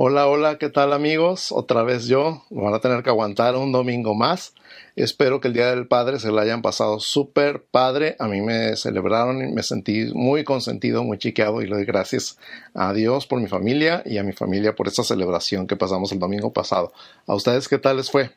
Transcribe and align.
Hola, 0.00 0.28
hola, 0.28 0.58
¿qué 0.58 0.68
tal 0.68 0.92
amigos? 0.92 1.50
Otra 1.50 1.82
vez 1.82 2.06
yo. 2.06 2.44
Van 2.50 2.72
a 2.72 2.78
tener 2.78 3.02
que 3.02 3.10
aguantar 3.10 3.56
un 3.56 3.72
domingo 3.72 4.14
más. 4.14 4.54
Espero 4.94 5.40
que 5.40 5.48
el 5.48 5.54
Día 5.54 5.70
del 5.70 5.88
Padre 5.88 6.20
se 6.20 6.30
lo 6.30 6.38
hayan 6.38 6.62
pasado 6.62 7.00
súper 7.00 7.64
padre. 7.64 8.14
A 8.20 8.28
mí 8.28 8.40
me 8.40 8.76
celebraron 8.76 9.42
y 9.42 9.52
me 9.52 9.64
sentí 9.64 10.12
muy 10.14 10.44
consentido, 10.44 11.02
muy 11.02 11.18
chiqueado 11.18 11.62
y 11.62 11.66
le 11.66 11.74
doy 11.74 11.84
gracias 11.84 12.38
a 12.74 12.92
Dios 12.92 13.26
por 13.26 13.40
mi 13.40 13.48
familia 13.48 14.04
y 14.06 14.18
a 14.18 14.22
mi 14.22 14.32
familia 14.32 14.76
por 14.76 14.86
esta 14.86 15.02
celebración 15.02 15.66
que 15.66 15.74
pasamos 15.74 16.12
el 16.12 16.20
domingo 16.20 16.52
pasado. 16.52 16.92
¿A 17.26 17.34
ustedes 17.34 17.66
qué 17.66 17.78
tal 17.78 17.96
les 17.96 18.08
fue? 18.08 18.30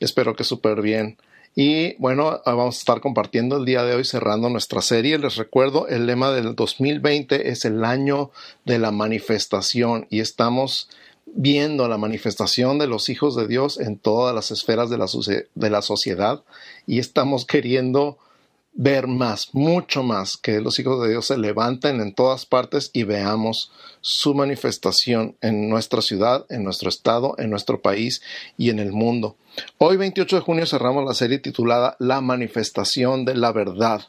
Espero 0.00 0.36
que 0.36 0.44
súper 0.44 0.82
bien. 0.82 1.16
Y 1.56 1.94
bueno, 1.96 2.40
vamos 2.44 2.76
a 2.76 2.78
estar 2.78 3.00
compartiendo 3.00 3.58
el 3.58 3.64
día 3.64 3.84
de 3.84 3.94
hoy 3.94 4.04
cerrando 4.04 4.48
nuestra 4.48 4.82
serie. 4.82 5.18
Les 5.18 5.36
recuerdo, 5.36 5.86
el 5.86 6.06
lema 6.06 6.32
del 6.32 6.56
2020 6.56 7.50
es 7.50 7.64
el 7.64 7.84
año 7.84 8.32
de 8.64 8.78
la 8.80 8.90
manifestación 8.90 10.06
y 10.10 10.18
estamos 10.20 10.88
viendo 11.26 11.88
la 11.88 11.96
manifestación 11.96 12.78
de 12.78 12.88
los 12.88 13.08
hijos 13.08 13.36
de 13.36 13.46
Dios 13.46 13.78
en 13.78 13.98
todas 13.98 14.34
las 14.34 14.50
esferas 14.50 14.90
de 14.90 14.98
la, 14.98 15.06
de 15.54 15.70
la 15.70 15.82
sociedad 15.82 16.42
y 16.86 16.98
estamos 16.98 17.46
queriendo 17.46 18.18
ver 18.74 19.06
más, 19.06 19.50
mucho 19.52 20.02
más, 20.02 20.36
que 20.36 20.60
los 20.60 20.78
hijos 20.80 21.00
de 21.02 21.10
Dios 21.10 21.26
se 21.26 21.38
levanten 21.38 22.00
en 22.00 22.12
todas 22.12 22.44
partes 22.44 22.90
y 22.92 23.04
veamos 23.04 23.70
su 24.00 24.34
manifestación 24.34 25.36
en 25.40 25.68
nuestra 25.68 26.02
ciudad, 26.02 26.44
en 26.50 26.64
nuestro 26.64 26.88
estado, 26.88 27.36
en 27.38 27.50
nuestro 27.50 27.80
país 27.80 28.20
y 28.58 28.70
en 28.70 28.80
el 28.80 28.90
mundo. 28.90 29.36
Hoy 29.78 29.96
28 29.96 30.36
de 30.36 30.42
junio 30.42 30.66
cerramos 30.66 31.04
la 31.04 31.14
serie 31.14 31.38
titulada 31.38 31.96
La 32.00 32.20
manifestación 32.20 33.24
de 33.24 33.36
la 33.36 33.52
verdad. 33.52 34.02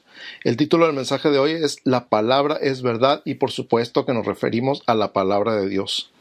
El 0.43 0.57
título 0.57 0.87
del 0.87 0.95
mensaje 0.95 1.29
de 1.29 1.37
hoy 1.37 1.51
es 1.51 1.77
La 1.83 2.09
palabra 2.09 2.57
es 2.59 2.81
verdad 2.81 3.21
y 3.23 3.35
por 3.35 3.51
supuesto 3.51 4.05
que 4.05 4.13
nos 4.13 4.25
referimos 4.25 4.81
a 4.87 4.95
la 4.95 5.13
palabra 5.13 5.55
de 5.55 5.69
Dios. 5.69 6.11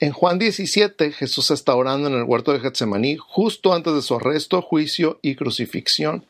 En 0.00 0.12
Juan 0.12 0.40
17 0.40 1.12
Jesús 1.12 1.52
está 1.52 1.76
orando 1.76 2.08
en 2.08 2.14
el 2.14 2.24
huerto 2.24 2.52
de 2.52 2.60
Getsemaní 2.60 3.16
justo 3.16 3.72
antes 3.72 3.94
de 3.94 4.02
su 4.02 4.16
arresto, 4.16 4.60
juicio 4.60 5.20
y 5.22 5.36
crucifixión. 5.36 6.24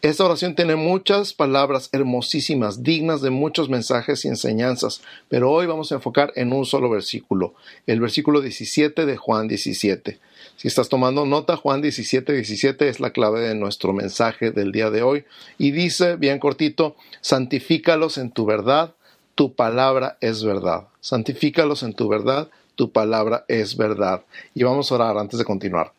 Esta 0.00 0.24
oración 0.24 0.54
tiene 0.54 0.76
muchas 0.76 1.34
palabras 1.34 1.88
hermosísimas, 1.90 2.84
dignas 2.84 3.20
de 3.20 3.30
muchos 3.30 3.68
mensajes 3.68 4.24
y 4.24 4.28
enseñanzas, 4.28 5.02
pero 5.28 5.50
hoy 5.50 5.66
vamos 5.66 5.90
a 5.90 5.96
enfocar 5.96 6.32
en 6.36 6.52
un 6.52 6.66
solo 6.66 6.88
versículo, 6.88 7.54
el 7.84 7.98
versículo 7.98 8.40
17 8.40 9.06
de 9.06 9.16
Juan 9.16 9.48
17. 9.48 10.20
Si 10.54 10.68
estás 10.68 10.88
tomando 10.88 11.26
nota, 11.26 11.56
Juan 11.56 11.82
17, 11.82 12.32
17 12.32 12.88
es 12.88 13.00
la 13.00 13.10
clave 13.10 13.40
de 13.40 13.56
nuestro 13.56 13.92
mensaje 13.92 14.52
del 14.52 14.70
día 14.70 14.90
de 14.90 15.02
hoy 15.02 15.24
y 15.58 15.72
dice, 15.72 16.14
bien 16.14 16.38
cortito, 16.38 16.94
santifícalos 17.20 18.18
en 18.18 18.30
tu 18.30 18.46
verdad, 18.46 18.94
tu 19.34 19.54
palabra 19.54 20.16
es 20.20 20.44
verdad. 20.44 20.86
Santifícalos 21.00 21.82
en 21.82 21.94
tu 21.94 22.06
verdad, 22.06 22.50
tu 22.76 22.92
palabra 22.92 23.44
es 23.48 23.76
verdad. 23.76 24.22
Y 24.54 24.62
vamos 24.62 24.92
a 24.92 24.94
orar 24.94 25.18
antes 25.18 25.40
de 25.40 25.44
continuar. 25.44 25.92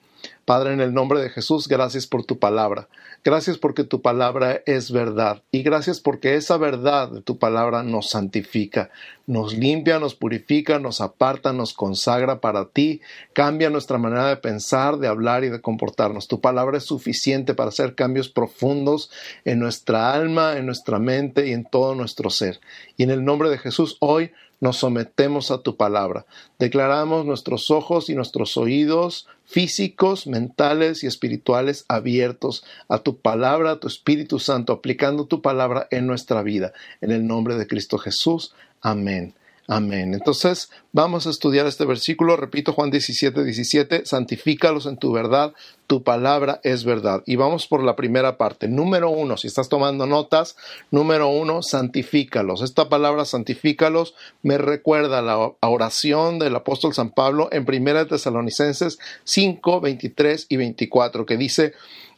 Padre, 0.45 0.73
en 0.73 0.80
el 0.80 0.94
nombre 0.94 1.22
de 1.22 1.30
Jesús, 1.30 1.67
gracias 1.67 2.08
por 2.08 2.23
tu 2.23 2.39
palabra. 2.39 2.88
Gracias 3.22 3.58
porque 3.58 3.84
tu 3.84 4.02
palabra 4.02 4.62
es 4.66 4.92
verdad. 4.92 5.44
Y 5.52 5.62
gracias 5.62 6.00
porque 6.00 6.36
esa 6.36 6.56
verdad 6.58 7.09
de 7.09 7.22
tu 7.22 7.38
palabra 7.38 7.84
nos 7.84 8.09
santifica, 8.09 8.92
nos 9.28 9.53
limpia, 9.53 10.00
nos 10.00 10.16
purifica, 10.16 10.80
nos 10.80 11.02
aparta, 11.02 11.52
nos 11.52 11.73
consagra 11.73 12.40
para 12.40 12.70
ti, 12.70 13.02
cambia 13.34 13.70
nuestra 13.70 13.97
manera 13.97 14.30
de 14.30 14.38
pensar, 14.38 14.97
de 14.97 15.09
hablar 15.09 15.44
y 15.44 15.50
de 15.50 15.59
comportarnos. 15.59 16.30
Tu 16.30 16.40
palabra 16.40 16.78
es 16.78 16.86
suficiente 16.86 17.53
para 17.53 17.70
hacer 17.70 17.94
cambios 17.94 18.30
profundos 18.30 19.12
en 19.44 19.59
nuestra 19.59 20.14
alma, 20.14 20.58
en 20.58 20.66
nuestra 20.66 20.97
mente 20.97 21.47
y 21.47 21.52
en 21.52 21.66
todo 21.66 21.95
nuestro 21.95 22.30
ser. 22.30 22.62
Y 22.95 23.03
en 23.03 23.09
el 23.09 23.25
nombre 23.25 23.50
de 23.50 23.58
Jesús, 23.58 23.97
hoy 24.00 24.31
nos 24.60 24.78
sometemos 24.78 25.52
a 25.52 25.62
tu 25.62 25.78
palabra. 25.78 26.26
Declaramos 26.58 27.26
nuestros 27.26 27.72
ojos 27.72 28.10
y 28.10 28.16
nuestros 28.16 28.58
oídos 28.58 29.28
físicos, 29.46 30.28
mentales 30.28 31.04
y 31.04 31.08
espirituales 31.08 31.86
abiertos 31.88 32.64
a 32.88 33.00
tu 33.00 33.18
palabra, 33.18 33.72
a 33.72 33.80
tu 33.80 33.88
Espíritu 33.88 34.40
Santo, 34.40 34.74
aplicando 34.74 35.25
tu 35.25 35.42
palabra 35.42 35.88
en 35.92 36.08
nuestra 36.08 36.44
vida. 36.44 36.74
En 37.02 37.12
el 37.12 37.25
nombre 37.25 37.56
de 37.56 37.68
Cristo 37.68 37.98
Jesús. 37.98 38.53
Amén. 38.81 39.34
Amén. 39.72 40.16
Entonces, 40.16 40.72
vamos 40.94 41.28
a 41.28 41.30
estudiar 41.30 41.68
este 41.68 41.85
versículo. 41.85 42.35
Repito, 42.35 42.74
Juan 42.74 42.90
17, 42.90 43.44
17. 43.44 44.03
Santifícalos 44.03 44.88
en 44.88 44.97
tu 44.97 45.12
verdad. 45.12 45.53
Tu 45.85 46.02
palabra 46.02 46.59
es 46.63 46.85
verdad. 46.85 47.22
Y 47.28 47.35
vamos 47.35 47.68
por 47.68 47.84
la 47.84 47.96
primera 47.96 48.35
parte. 48.35 48.68
Número 48.68 49.12
uno, 49.12 49.38
si 49.38 49.46
estás 49.46 49.69
tomando 49.69 50.07
notas, 50.07 50.56
número 50.90 51.28
uno, 51.28 51.62
santifícalos. 51.62 52.63
Esta 52.63 52.90
palabra 52.90 53.25
santifícalos 53.25 54.16
me 54.41 54.57
recuerda 54.57 55.22
la 55.22 55.38
oración 55.62 56.40
del 56.40 56.56
apóstol 56.56 56.96
San 56.96 57.12
Pablo 57.12 57.47
en 57.51 57.68
1 57.69 58.07
Tesalonicenses 58.07 58.97
5, 59.24 59.81
23 59.81 60.47
y 60.50 60.57
24, 60.57 61.28
que 61.28 61.38
dice, 61.38 61.74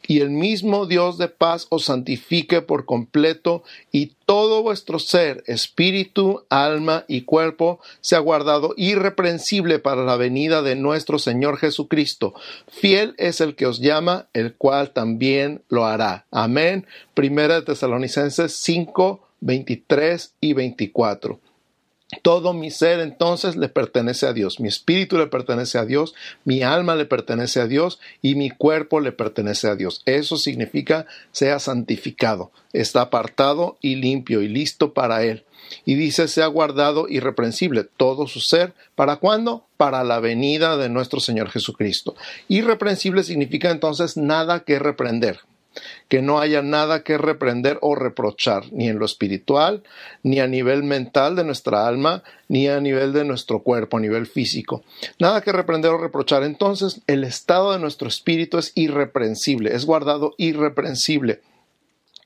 y 0.06 0.20
el 0.20 0.30
mismo 0.30 0.86
Dios 0.86 1.18
de 1.18 1.28
paz 1.28 1.66
os 1.70 1.84
santifique 1.84 2.62
por 2.62 2.84
completo 2.84 3.62
y 3.90 4.12
todo 4.26 4.62
vuestro 4.62 4.98
ser, 4.98 5.44
espíritu, 5.46 6.44
alma 6.48 7.04
y 7.08 7.22
cuerpo 7.22 7.80
sea 8.00 8.18
guardado 8.18 8.74
irreprensible 8.76 9.78
para 9.78 10.04
la 10.04 10.16
venida 10.16 10.62
de 10.62 10.76
nuestro 10.76 11.18
Señor 11.18 11.58
Jesucristo. 11.58 12.34
Fiel 12.68 13.14
es 13.18 13.40
el 13.40 13.54
que 13.54 13.66
os 13.66 13.80
llama, 13.80 14.28
el 14.32 14.54
cual 14.54 14.90
también 14.90 15.62
lo 15.68 15.86
hará. 15.86 16.26
Amén. 16.30 16.86
Primera 17.14 17.56
de 17.56 17.62
Tesalonicenses 17.62 18.54
5, 18.56 19.20
23 19.40 20.34
y 20.40 20.52
24. 20.54 21.40
Todo 22.20 22.52
mi 22.52 22.70
ser 22.70 23.00
entonces 23.00 23.56
le 23.56 23.70
pertenece 23.70 24.26
a 24.26 24.34
Dios, 24.34 24.60
mi 24.60 24.68
espíritu 24.68 25.16
le 25.16 25.28
pertenece 25.28 25.78
a 25.78 25.86
Dios, 25.86 26.14
mi 26.44 26.62
alma 26.62 26.94
le 26.94 27.06
pertenece 27.06 27.58
a 27.60 27.66
Dios 27.66 28.00
y 28.20 28.34
mi 28.34 28.50
cuerpo 28.50 29.00
le 29.00 29.12
pertenece 29.12 29.66
a 29.68 29.76
Dios. 29.76 30.02
Eso 30.04 30.36
significa 30.36 31.06
sea 31.32 31.58
santificado, 31.58 32.52
está 32.74 33.00
apartado 33.00 33.78
y 33.80 33.96
limpio 33.96 34.42
y 34.42 34.48
listo 34.48 34.92
para 34.92 35.24
Él. 35.24 35.44
Y 35.86 35.94
dice, 35.94 36.28
sea 36.28 36.48
guardado 36.48 37.06
irreprensible 37.08 37.84
todo 37.84 38.26
su 38.26 38.40
ser. 38.40 38.74
¿Para 38.94 39.16
cuándo? 39.16 39.64
Para 39.78 40.04
la 40.04 40.20
venida 40.20 40.76
de 40.76 40.90
nuestro 40.90 41.18
Señor 41.18 41.48
Jesucristo. 41.50 42.14
Irreprensible 42.48 43.22
significa 43.22 43.70
entonces 43.70 44.16
nada 44.16 44.64
que 44.64 44.78
reprender 44.78 45.40
que 46.08 46.22
no 46.22 46.40
haya 46.40 46.62
nada 46.62 47.02
que 47.02 47.18
reprender 47.18 47.78
o 47.80 47.94
reprochar, 47.94 48.64
ni 48.72 48.88
en 48.88 48.98
lo 48.98 49.04
espiritual, 49.04 49.82
ni 50.22 50.40
a 50.40 50.46
nivel 50.46 50.82
mental 50.82 51.36
de 51.36 51.44
nuestra 51.44 51.86
alma, 51.86 52.22
ni 52.48 52.68
a 52.68 52.80
nivel 52.80 53.12
de 53.12 53.24
nuestro 53.24 53.62
cuerpo, 53.62 53.96
a 53.96 54.00
nivel 54.00 54.26
físico. 54.26 54.82
Nada 55.18 55.40
que 55.40 55.52
reprender 55.52 55.90
o 55.90 55.98
reprochar. 55.98 56.42
Entonces, 56.42 57.00
el 57.06 57.24
estado 57.24 57.72
de 57.72 57.78
nuestro 57.78 58.08
espíritu 58.08 58.58
es 58.58 58.72
irreprensible, 58.74 59.74
es 59.74 59.84
guardado 59.84 60.34
irreprensible. 60.38 61.40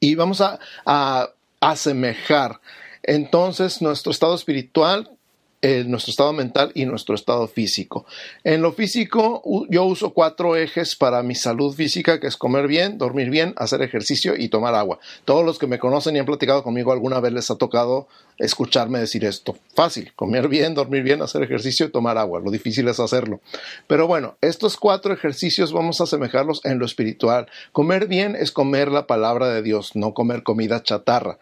Y 0.00 0.14
vamos 0.14 0.40
a, 0.40 0.58
a 0.84 1.30
asemejar 1.60 2.60
entonces 3.02 3.80
nuestro 3.80 4.10
estado 4.10 4.34
espiritual 4.34 5.15
nuestro 5.62 6.10
estado 6.10 6.32
mental 6.32 6.70
y 6.74 6.84
nuestro 6.84 7.14
estado 7.14 7.48
físico. 7.48 8.06
En 8.44 8.62
lo 8.62 8.72
físico, 8.72 9.42
yo 9.68 9.84
uso 9.84 10.10
cuatro 10.10 10.54
ejes 10.56 10.94
para 10.96 11.22
mi 11.22 11.34
salud 11.34 11.74
física, 11.74 12.20
que 12.20 12.28
es 12.28 12.36
comer 12.36 12.68
bien, 12.68 12.98
dormir 12.98 13.30
bien, 13.30 13.54
hacer 13.56 13.82
ejercicio 13.82 14.34
y 14.36 14.48
tomar 14.48 14.74
agua. 14.74 14.98
Todos 15.24 15.44
los 15.44 15.58
que 15.58 15.66
me 15.66 15.78
conocen 15.78 16.14
y 16.16 16.18
han 16.18 16.26
platicado 16.26 16.62
conmigo 16.62 16.92
alguna 16.92 17.20
vez 17.20 17.32
les 17.32 17.50
ha 17.50 17.56
tocado 17.56 18.06
escucharme 18.38 18.98
decir 18.98 19.24
esto. 19.24 19.56
Fácil, 19.74 20.12
comer 20.14 20.48
bien, 20.48 20.74
dormir 20.74 21.02
bien, 21.02 21.22
hacer 21.22 21.42
ejercicio 21.42 21.86
y 21.86 21.90
tomar 21.90 22.18
agua. 22.18 22.40
Lo 22.40 22.50
difícil 22.50 22.86
es 22.88 23.00
hacerlo. 23.00 23.40
Pero 23.86 24.06
bueno, 24.06 24.36
estos 24.40 24.76
cuatro 24.76 25.12
ejercicios 25.12 25.72
vamos 25.72 26.00
a 26.00 26.04
asemejarlos 26.04 26.64
en 26.64 26.78
lo 26.78 26.84
espiritual. 26.84 27.46
Comer 27.72 28.06
bien 28.06 28.36
es 28.36 28.52
comer 28.52 28.92
la 28.92 29.06
palabra 29.06 29.48
de 29.48 29.62
Dios, 29.62 29.96
no 29.96 30.12
comer 30.12 30.42
comida 30.42 30.82
chatarra. 30.82 31.38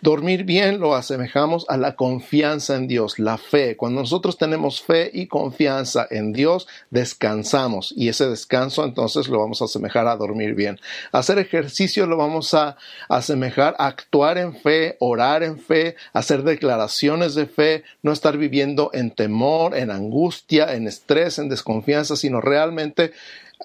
Dormir 0.00 0.44
bien 0.44 0.80
lo 0.80 0.94
asemejamos 0.94 1.66
a 1.68 1.76
la 1.76 1.96
confianza 1.96 2.76
en 2.76 2.88
Dios, 2.88 3.18
la 3.18 3.36
fe. 3.36 3.57
Cuando 3.76 4.00
nosotros 4.00 4.38
tenemos 4.38 4.82
fe 4.82 5.10
y 5.12 5.26
confianza 5.26 6.06
en 6.10 6.32
Dios, 6.32 6.68
descansamos 6.90 7.92
y 7.96 8.08
ese 8.08 8.28
descanso 8.28 8.84
entonces 8.84 9.28
lo 9.28 9.38
vamos 9.38 9.60
a 9.60 9.66
asemejar 9.66 10.06
a 10.06 10.16
dormir 10.16 10.54
bien. 10.54 10.78
Hacer 11.12 11.38
ejercicio 11.38 12.06
lo 12.06 12.16
vamos 12.16 12.54
a 12.54 12.76
asemejar 13.08 13.74
a 13.78 13.86
actuar 13.86 14.38
en 14.38 14.54
fe, 14.54 14.96
orar 15.00 15.42
en 15.42 15.58
fe, 15.58 15.96
hacer 16.12 16.42
declaraciones 16.42 17.34
de 17.34 17.46
fe, 17.46 17.84
no 18.02 18.12
estar 18.12 18.36
viviendo 18.36 18.90
en 18.92 19.10
temor, 19.10 19.76
en 19.76 19.90
angustia, 19.90 20.74
en 20.74 20.86
estrés, 20.86 21.38
en 21.38 21.48
desconfianza, 21.48 22.16
sino 22.16 22.40
realmente 22.40 23.12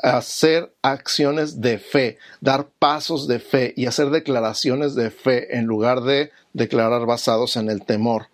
hacer 0.01 0.73
acciones 0.81 1.61
de 1.61 1.77
fe, 1.77 2.17
dar 2.41 2.67
pasos 2.79 3.27
de 3.27 3.39
fe 3.39 3.73
y 3.77 3.85
hacer 3.85 4.09
declaraciones 4.09 4.95
de 4.95 5.11
fe 5.11 5.55
en 5.57 5.65
lugar 5.65 6.01
de 6.01 6.31
declarar 6.53 7.05
basados 7.05 7.57
en 7.57 7.69
el 7.69 7.85
temor. 7.85 8.27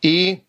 Y 0.00 0.44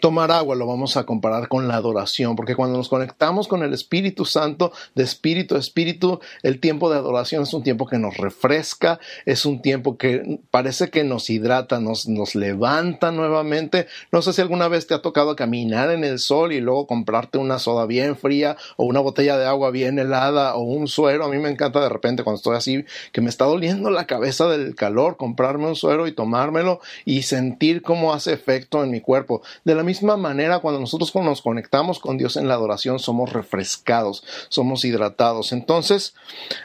tomar 0.00 0.30
agua 0.30 0.54
lo 0.54 0.66
vamos 0.66 0.96
a 0.96 1.04
comparar 1.04 1.48
con 1.48 1.66
la 1.66 1.76
adoración, 1.76 2.36
porque 2.36 2.54
cuando 2.54 2.76
nos 2.76 2.90
conectamos 2.90 3.48
con 3.48 3.62
el 3.62 3.72
Espíritu 3.72 4.26
Santo, 4.26 4.72
de 4.94 5.04
espíritu 5.04 5.56
a 5.56 5.58
espíritu, 5.58 6.20
el 6.42 6.60
tiempo 6.60 6.90
de 6.90 6.98
adoración 6.98 7.44
es 7.44 7.54
un 7.54 7.62
tiempo 7.62 7.86
que 7.86 7.98
nos 7.98 8.18
refresca, 8.18 9.00
es 9.24 9.46
un 9.46 9.62
tiempo 9.62 9.96
que 9.96 10.40
parece 10.50 10.90
que 10.90 11.04
nos 11.04 11.30
hidrata, 11.30 11.80
nos, 11.80 12.06
nos 12.06 12.34
levanta 12.34 13.10
nuevamente. 13.12 13.86
No 14.12 14.20
sé 14.20 14.34
si 14.34 14.42
alguna 14.42 14.68
vez 14.68 14.86
te 14.86 14.94
ha 14.94 15.00
tocado 15.00 15.36
caminar 15.36 15.90
en 15.90 16.04
el 16.04 16.18
sol 16.18 16.52
y 16.52 16.60
luego 16.60 16.86
comprarte 16.86 17.38
una 17.38 17.58
soda 17.58 17.86
bien 17.86 18.16
fría 18.16 18.56
o 18.76 18.84
una 18.84 19.00
botella 19.00 19.38
de 19.38 19.46
agua 19.46 19.70
bien 19.70 19.98
helada 19.98 20.54
o 20.54 20.62
un 20.62 20.86
suero. 20.86 21.24
A 21.24 21.28
mí 21.28 21.38
me 21.38 21.48
encanta 21.48 21.80
de 21.80 21.88
repente 21.88 22.24
cuando 22.24 22.36
estoy 22.36 22.56
así, 22.56 22.84
que 23.12 23.22
me 23.22 23.30
está 23.30 23.46
doliendo 23.46 23.90
la 23.90 24.06
cabeza 24.06 24.48
del 24.48 24.74
calor, 24.74 25.16
comprarme 25.16 25.66
un 25.66 25.76
suero 25.76 26.06
y 26.06 26.12
tomármelo 26.12 26.80
y 27.06 27.22
sentir 27.22 27.80
cómo 27.80 28.12
hace 28.12 28.34
efecto 28.34 28.84
en 28.84 28.90
mi 28.90 29.00
cuerpo. 29.00 29.40
La 29.78 29.84
misma 29.84 30.16
manera, 30.16 30.58
cuando 30.58 30.80
nosotros 30.80 31.14
nos 31.14 31.40
conectamos 31.40 32.00
con 32.00 32.18
Dios 32.18 32.36
en 32.36 32.48
la 32.48 32.54
adoración, 32.54 32.98
somos 32.98 33.32
refrescados, 33.32 34.24
somos 34.48 34.84
hidratados. 34.84 35.52
Entonces, 35.52 36.14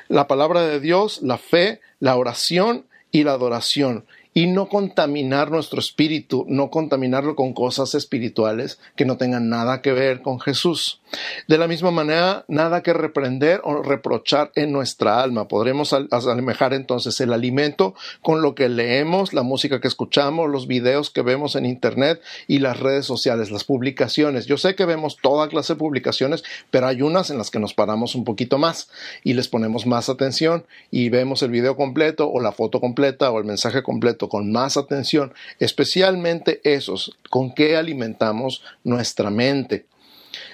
la 0.10 0.27
palabra 0.27 0.62
de 0.63 0.80
Dios, 0.80 1.21
la 1.21 1.38
fe, 1.38 1.80
la 2.00 2.18
oración 2.18 2.88
y 3.12 3.24
la 3.24 3.33
adoración 3.33 4.06
y 4.33 4.48
no 4.48 4.68
contaminar 4.68 5.51
nuestro 5.51 5.80
espíritu, 5.80 6.45
no 6.50 6.71
contaminarlo 6.71 7.36
con 7.36 7.54
cosas 7.54 7.94
espirituales 7.94 8.80
que 8.95 9.06
no 9.06 9.18
tengan 9.18 9.48
nada 9.48 9.81
que 9.81 9.94
ver 9.94 10.24
con 10.24 10.39
Jesús. 10.39 11.02
De 11.48 11.57
la 11.57 11.68
misma 11.68 11.92
manera, 11.92 12.45
nada 12.48 12.81
que 12.83 12.94
reprender 12.94 13.62
o 13.63 13.81
reprochar 13.81 14.51
en 14.56 14.71
nuestra 14.71 15.21
alma. 15.21 15.48
Podremos 15.48 15.94
asemejar 15.94 16.74
entonces 16.74 17.19
el 17.21 17.33
alimento 17.33 17.95
con 18.21 18.42
lo 18.42 18.56
que 18.56 18.69
leemos, 18.69 19.33
la 19.33 19.44
música 19.44 19.80
que 19.80 19.88
escuchamos, 19.88 20.50
los 20.50 20.68
videos 20.68 21.10
que 21.10 21.21
vemos 21.21 21.56
en 21.56 21.65
Internet 21.65 22.21
y 22.48 22.60
las 22.60 22.80
redes 22.80 23.06
sociales, 23.06 23.51
las 23.51 23.63
publicaciones. 23.63 24.45
Yo 24.45 24.57
sé 24.57 24.75
que 24.75 24.86
vemos 24.86 25.18
toda 25.21 25.50
clase 25.50 25.74
de 25.74 25.80
publicaciones, 25.80 26.44
pero 26.71 26.88
hay 26.88 27.01
unas 27.01 27.30
en 27.30 27.38
las 27.38 27.51
que 27.51 27.60
nos 27.60 27.74
paramos 27.74 28.15
un 28.15 28.24
poquito 28.24 28.57
más 28.57 28.89
y 29.24 29.33
les 29.33 29.48
ponemos 29.48 29.86
más 29.86 30.10
atención 30.10 30.65
y 30.92 31.10
vemos 31.10 31.44
el 31.44 31.51
video 31.51 31.75
completo 31.75 32.30
o 32.30 32.39
la 32.39 32.51
foto 32.51 32.80
completa 32.80 33.31
o 33.31 33.39
el 33.39 33.45
mensaje 33.45 33.83
completo 33.83 34.30
con 34.30 34.51
más 34.51 34.77
atención, 34.77 35.33
especialmente 35.60 36.62
esos 36.63 37.18
con 37.30 37.54
que 37.54 37.75
alimentamos 37.75 38.63
nuestra 38.83 39.30
mente. 39.30 39.86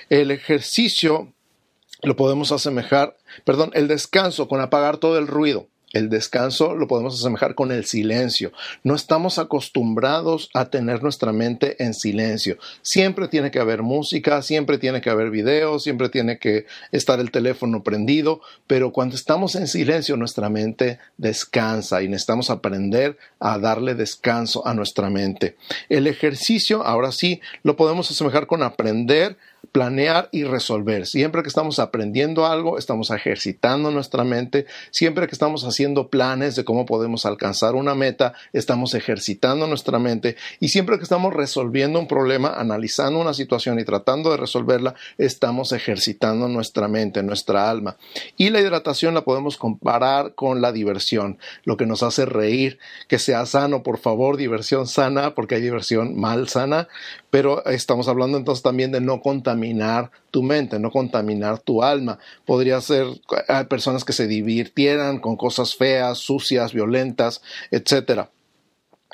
El 0.09 0.31
ejercicio 0.31 1.33
lo 2.01 2.15
podemos 2.15 2.51
asemejar, 2.51 3.17
perdón, 3.45 3.71
el 3.73 3.87
descanso 3.87 4.47
con 4.47 4.61
apagar 4.61 4.97
todo 4.97 5.17
el 5.17 5.27
ruido. 5.27 5.67
El 5.91 6.09
descanso 6.09 6.75
lo 6.75 6.87
podemos 6.87 7.19
asemejar 7.19 7.55
con 7.55 7.71
el 7.71 7.85
silencio. 7.85 8.51
No 8.83 8.93
estamos 8.93 9.39
acostumbrados 9.39 10.49
a 10.53 10.65
tener 10.65 11.01
nuestra 11.01 11.33
mente 11.33 11.83
en 11.83 11.95
silencio. 11.95 12.57
Siempre 12.83 13.27
tiene 13.27 13.49
que 13.49 13.59
haber 13.59 13.81
música, 13.81 14.43
siempre 14.43 14.77
tiene 14.77 15.01
que 15.01 15.09
haber 15.09 15.31
videos, 15.31 15.83
siempre 15.83 16.09
tiene 16.09 16.37
que 16.37 16.67
estar 16.91 17.19
el 17.19 17.31
teléfono 17.31 17.81
prendido, 17.81 18.41
pero 18.67 18.91
cuando 18.91 19.15
estamos 19.15 19.55
en 19.55 19.67
silencio 19.67 20.15
nuestra 20.15 20.49
mente 20.49 20.99
descansa 21.17 22.03
y 22.03 22.07
necesitamos 22.07 22.51
aprender 22.51 23.17
a 23.39 23.57
darle 23.57 23.95
descanso 23.95 24.67
a 24.67 24.75
nuestra 24.75 25.09
mente. 25.09 25.55
El 25.89 26.05
ejercicio, 26.05 26.83
ahora 26.83 27.11
sí, 27.11 27.41
lo 27.63 27.75
podemos 27.75 28.11
asemejar 28.11 28.45
con 28.45 28.61
aprender 28.61 29.37
planear 29.71 30.29
y 30.31 30.43
resolver. 30.43 31.05
Siempre 31.05 31.41
que 31.43 31.49
estamos 31.49 31.79
aprendiendo 31.79 32.45
algo, 32.45 32.77
estamos 32.77 33.11
ejercitando 33.11 33.91
nuestra 33.91 34.23
mente. 34.23 34.65
Siempre 34.91 35.27
que 35.27 35.33
estamos 35.33 35.63
haciendo 35.63 35.78
planes 36.09 36.55
de 36.55 36.65
cómo 36.65 36.85
podemos 36.85 37.25
alcanzar 37.25 37.75
una 37.75 37.95
meta, 37.95 38.33
estamos 38.51 38.93
ejercitando 38.93 39.65
nuestra 39.67 39.97
mente. 39.99 40.35
Y 40.59 40.69
siempre 40.69 40.97
que 40.97 41.03
estamos 41.03 41.33
resolviendo 41.33 41.99
un 41.99 42.07
problema, 42.07 42.49
analizando 42.49 43.19
una 43.19 43.33
situación 43.33 43.79
y 43.79 43.85
tratando 43.85 44.31
de 44.31 44.37
resolverla, 44.37 44.95
estamos 45.17 45.71
ejercitando 45.71 46.47
nuestra 46.47 46.87
mente, 46.87 47.23
nuestra 47.23 47.69
alma. 47.69 47.97
Y 48.37 48.49
la 48.49 48.59
hidratación 48.59 49.13
la 49.13 49.23
podemos 49.23 49.57
comparar 49.57 50.35
con 50.35 50.61
la 50.61 50.71
diversión, 50.71 51.37
lo 51.63 51.77
que 51.77 51.85
nos 51.85 52.03
hace 52.03 52.25
reír, 52.25 52.79
que 53.07 53.19
sea 53.19 53.45
sano, 53.45 53.81
por 53.83 53.99
favor, 53.99 54.35
diversión 54.35 54.87
sana, 54.87 55.33
porque 55.33 55.55
hay 55.55 55.61
diversión 55.61 56.19
mal 56.19 56.49
sana, 56.49 56.87
pero 57.29 57.65
estamos 57.65 58.07
hablando 58.07 58.37
entonces 58.37 58.63
también 58.63 58.91
de 58.91 59.01
no 59.01 59.21
contaminar 59.21 60.11
tu 60.31 60.43
mente, 60.43 60.79
no 60.79 60.91
contaminar 60.91 61.59
tu 61.59 61.83
alma. 61.83 62.19
Podría 62.45 62.81
ser 62.81 63.07
personas 63.69 64.03
que 64.03 64.13
se 64.13 64.27
divirtieran 64.27 65.19
con 65.19 65.37
cosas 65.37 65.75
feas, 65.75 66.17
sucias, 66.17 66.73
violentas, 66.73 67.41
etcétera. 67.71 68.29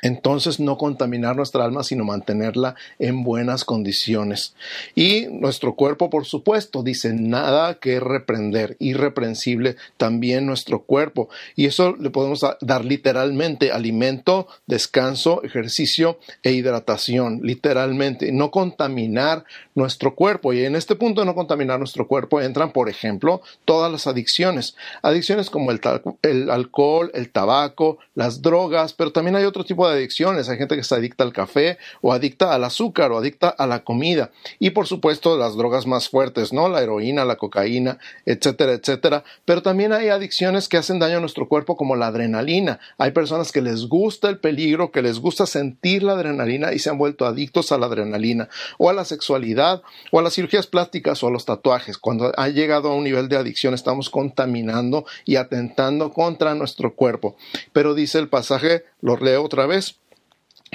Entonces 0.06 0.60
no 0.60 0.78
contaminar 0.78 1.36
nuestra 1.36 1.66
alma, 1.66 1.82
sino 1.82 2.04
mantenerla 2.04 2.76
en 3.00 3.24
buenas 3.24 3.66
condiciones. 3.66 4.54
Y 4.94 5.26
nuestro 5.32 5.74
cuerpo, 5.74 6.12
por 6.12 6.26
supuesto, 6.26 6.84
dice 6.84 7.12
nada 7.12 7.80
que 7.80 8.00
reprender, 8.00 8.78
irreprensible 8.80 9.78
también 9.98 10.46
nuestro 10.46 10.84
cuerpo. 10.84 11.30
Y 11.56 11.66
eso 11.66 11.96
le 12.00 12.12
podemos 12.12 12.46
dar 12.62 12.86
literalmente 12.86 13.72
alimento, 13.72 14.48
descanso, 14.68 15.42
ejercicio 15.44 16.20
e 16.44 16.52
hidratación, 16.52 17.40
literalmente. 17.42 18.32
No 18.32 18.52
contaminar 18.52 19.44
nuestro 19.74 20.14
cuerpo. 20.14 20.54
Y 20.54 20.66
en 20.66 20.76
este 20.76 20.96
punto 20.96 21.22
de 21.22 21.26
no 21.26 21.34
contaminar 21.34 21.80
nuestro 21.80 22.08
cuerpo 22.08 22.42
entran, 22.42 22.72
por 22.72 22.90
ejemplo, 22.90 23.42
todas 23.66 23.92
las 23.92 24.06
adicciones. 24.06 24.76
Adicciones 25.02 25.50
como 25.50 25.72
el, 25.72 26.50
alcohol, 26.52 27.10
el 27.16 27.32
tabaco, 27.32 27.98
las 28.14 28.44
drogas, 28.44 28.94
pero 28.94 29.12
también 29.12 29.36
hay 29.36 29.46
otro 29.46 29.64
tipo 29.64 29.90
de 29.90 29.95
adicciones. 29.96 30.50
Hay 30.50 30.58
gente 30.58 30.76
que 30.76 30.84
se 30.84 30.96
adicta 30.96 31.24
al 31.24 31.34
café 31.34 31.78
o 32.02 32.14
adicta 32.14 32.54
al 32.54 32.64
azúcar 32.64 33.12
o 33.12 33.18
adicta 33.18 33.50
a 33.50 33.68
la 33.68 33.84
comida. 33.84 34.32
Y 34.60 34.72
por 34.72 34.88
supuesto 34.88 35.38
las 35.38 35.56
drogas 35.56 35.88
más 35.88 36.10
fuertes, 36.10 36.54
¿no? 36.54 36.70
La 36.70 36.82
heroína, 36.82 37.26
la 37.26 37.36
cocaína, 37.36 37.98
etcétera, 38.26 38.74
etcétera. 38.74 39.24
Pero 39.46 39.62
también 39.62 39.94
hay 39.94 40.10
adicciones 40.10 40.68
que 40.70 40.78
hacen 40.78 41.00
daño 41.00 41.18
a 41.18 41.22
nuestro 41.22 41.48
cuerpo 41.48 41.76
como 41.76 41.96
la 41.96 42.08
adrenalina. 42.08 42.80
Hay 42.98 43.12
personas 43.12 43.52
que 43.52 43.62
les 43.62 43.88
gusta 43.88 44.30
el 44.30 44.40
peligro, 44.40 44.92
que 44.92 45.02
les 45.02 45.20
gusta 45.20 45.46
sentir 45.46 46.04
la 46.04 46.14
adrenalina 46.14 46.74
y 46.74 46.80
se 46.80 46.90
han 46.90 46.98
vuelto 46.98 47.26
adictos 47.26 47.72
a 47.72 47.78
la 47.78 47.88
adrenalina 47.88 48.50
o 48.78 48.90
a 48.90 48.94
la 48.94 49.06
sexualidad 49.06 49.82
o 50.12 50.20
a 50.20 50.22
las 50.22 50.34
cirugías 50.34 50.68
plásticas 50.68 51.24
o 51.24 51.28
a 51.28 51.32
los 51.32 51.46
tatuajes. 51.46 51.98
Cuando 51.98 52.32
ha 52.36 52.48
llegado 52.50 52.90
a 52.90 52.96
un 52.96 53.04
nivel 53.04 53.30
de 53.30 53.38
adicción 53.38 53.74
estamos 53.74 54.10
contaminando 54.10 55.06
y 55.26 55.36
atentando 55.36 56.12
contra 56.14 56.56
nuestro 56.56 56.96
cuerpo. 56.96 57.36
Pero 57.74 57.94
dice 57.94 58.20
el 58.20 58.30
pasaje, 58.30 58.84
lo 59.02 59.18
leo 59.18 59.44
otra 59.44 59.66
vez, 59.66 59.85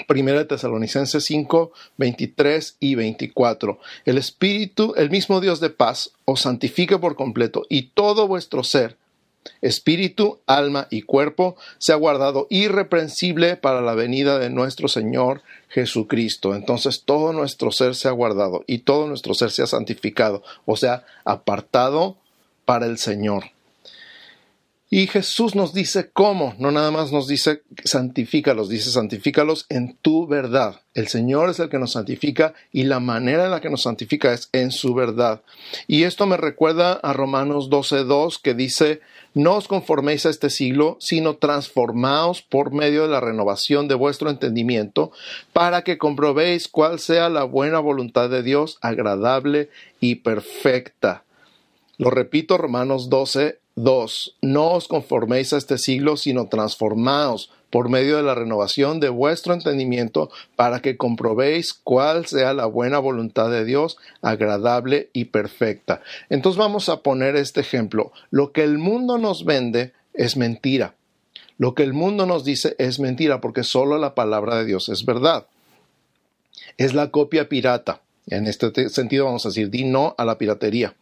Primera 0.06 0.46
Tesalonicenses 0.46 1.24
5, 1.24 1.72
23 1.96 2.76
y 2.80 2.94
24. 2.94 3.78
El 4.04 4.18
Espíritu, 4.18 4.94
el 4.96 5.10
mismo 5.10 5.40
Dios 5.40 5.60
de 5.60 5.70
paz, 5.70 6.12
os 6.24 6.40
santifique 6.40 6.98
por 6.98 7.16
completo 7.16 7.64
y 7.68 7.90
todo 7.94 8.26
vuestro 8.26 8.64
ser, 8.64 8.96
espíritu, 9.62 10.38
alma 10.46 10.86
y 10.90 11.02
cuerpo, 11.02 11.56
sea 11.78 11.96
guardado 11.96 12.46
irreprensible 12.50 13.56
para 13.56 13.80
la 13.80 13.94
venida 13.94 14.38
de 14.38 14.50
nuestro 14.50 14.88
Señor 14.88 15.42
Jesucristo. 15.68 16.54
Entonces 16.54 17.02
todo 17.04 17.32
nuestro 17.32 17.72
ser 17.72 17.94
sea 17.94 18.12
guardado 18.12 18.64
y 18.66 18.78
todo 18.78 19.06
nuestro 19.06 19.34
ser 19.34 19.50
sea 19.50 19.66
santificado, 19.66 20.42
o 20.66 20.76
sea, 20.76 21.04
apartado 21.24 22.16
para 22.64 22.86
el 22.86 22.98
Señor. 22.98 23.44
Y 24.92 25.06
Jesús 25.06 25.54
nos 25.54 25.72
dice 25.72 26.10
cómo, 26.12 26.56
no 26.58 26.72
nada 26.72 26.90
más 26.90 27.12
nos 27.12 27.28
dice 27.28 27.62
santifícalos, 27.84 28.68
dice 28.68 28.90
santifícalos 28.90 29.66
en 29.68 29.96
tu 30.02 30.26
verdad. 30.26 30.80
El 30.94 31.06
Señor 31.06 31.48
es 31.48 31.60
el 31.60 31.68
que 31.68 31.78
nos 31.78 31.92
santifica 31.92 32.54
y 32.72 32.82
la 32.82 32.98
manera 32.98 33.44
en 33.44 33.52
la 33.52 33.60
que 33.60 33.70
nos 33.70 33.82
santifica 33.82 34.32
es 34.32 34.48
en 34.52 34.72
su 34.72 34.92
verdad. 34.92 35.42
Y 35.86 36.02
esto 36.02 36.26
me 36.26 36.36
recuerda 36.36 36.94
a 36.94 37.12
Romanos 37.12 37.70
12.2 37.70 38.40
que 38.42 38.54
dice, 38.54 39.00
no 39.32 39.54
os 39.54 39.68
conforméis 39.68 40.26
a 40.26 40.30
este 40.30 40.50
siglo, 40.50 40.96
sino 40.98 41.36
transformaos 41.36 42.42
por 42.42 42.72
medio 42.72 43.02
de 43.02 43.10
la 43.10 43.20
renovación 43.20 43.86
de 43.86 43.94
vuestro 43.94 44.28
entendimiento, 44.28 45.12
para 45.52 45.82
que 45.82 45.98
comprobéis 45.98 46.66
cuál 46.66 46.98
sea 46.98 47.28
la 47.28 47.44
buena 47.44 47.78
voluntad 47.78 48.28
de 48.28 48.42
Dios, 48.42 48.78
agradable 48.80 49.70
y 50.00 50.16
perfecta. 50.16 51.22
Lo 51.96 52.10
repito, 52.10 52.58
Romanos 52.58 53.08
12, 53.08 53.60
2. 53.82 54.36
No 54.42 54.72
os 54.72 54.88
conforméis 54.88 55.52
a 55.52 55.56
este 55.56 55.78
siglo, 55.78 56.16
sino 56.16 56.48
transformaos 56.48 57.50
por 57.70 57.88
medio 57.88 58.16
de 58.16 58.22
la 58.22 58.34
renovación 58.34 59.00
de 59.00 59.08
vuestro 59.08 59.54
entendimiento 59.54 60.30
para 60.56 60.80
que 60.80 60.96
comprobéis 60.96 61.72
cuál 61.72 62.26
sea 62.26 62.52
la 62.52 62.66
buena 62.66 62.98
voluntad 62.98 63.50
de 63.50 63.64
Dios, 63.64 63.96
agradable 64.22 65.08
y 65.12 65.26
perfecta. 65.26 66.02
Entonces 66.28 66.58
vamos 66.58 66.88
a 66.88 67.00
poner 67.02 67.36
este 67.36 67.60
ejemplo. 67.60 68.12
Lo 68.30 68.52
que 68.52 68.64
el 68.64 68.78
mundo 68.78 69.18
nos 69.18 69.44
vende 69.44 69.92
es 70.14 70.36
mentira. 70.36 70.94
Lo 71.56 71.74
que 71.74 71.82
el 71.82 71.92
mundo 71.92 72.26
nos 72.26 72.44
dice 72.44 72.74
es 72.78 72.98
mentira 72.98 73.40
porque 73.40 73.62
solo 73.62 73.98
la 73.98 74.14
palabra 74.14 74.56
de 74.56 74.64
Dios 74.64 74.88
es 74.88 75.04
verdad. 75.04 75.46
Es 76.76 76.94
la 76.94 77.10
copia 77.10 77.48
pirata. 77.48 78.02
En 78.26 78.46
este 78.46 78.88
sentido 78.88 79.26
vamos 79.26 79.46
a 79.46 79.50
decir, 79.50 79.70
di 79.70 79.84
no 79.84 80.14
a 80.18 80.24
la 80.24 80.38
piratería. 80.38 80.94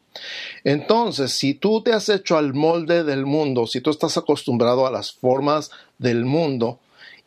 Entonces, 0.64 1.32
si 1.32 1.54
tú 1.54 1.82
te 1.82 1.92
has 1.92 2.08
hecho 2.08 2.36
al 2.36 2.54
molde 2.54 3.04
del 3.04 3.26
mundo, 3.26 3.66
si 3.66 3.80
tú 3.80 3.90
estás 3.90 4.16
acostumbrado 4.16 4.86
a 4.86 4.90
las 4.90 5.12
formas 5.12 5.70
del 5.98 6.24
mundo 6.24 6.80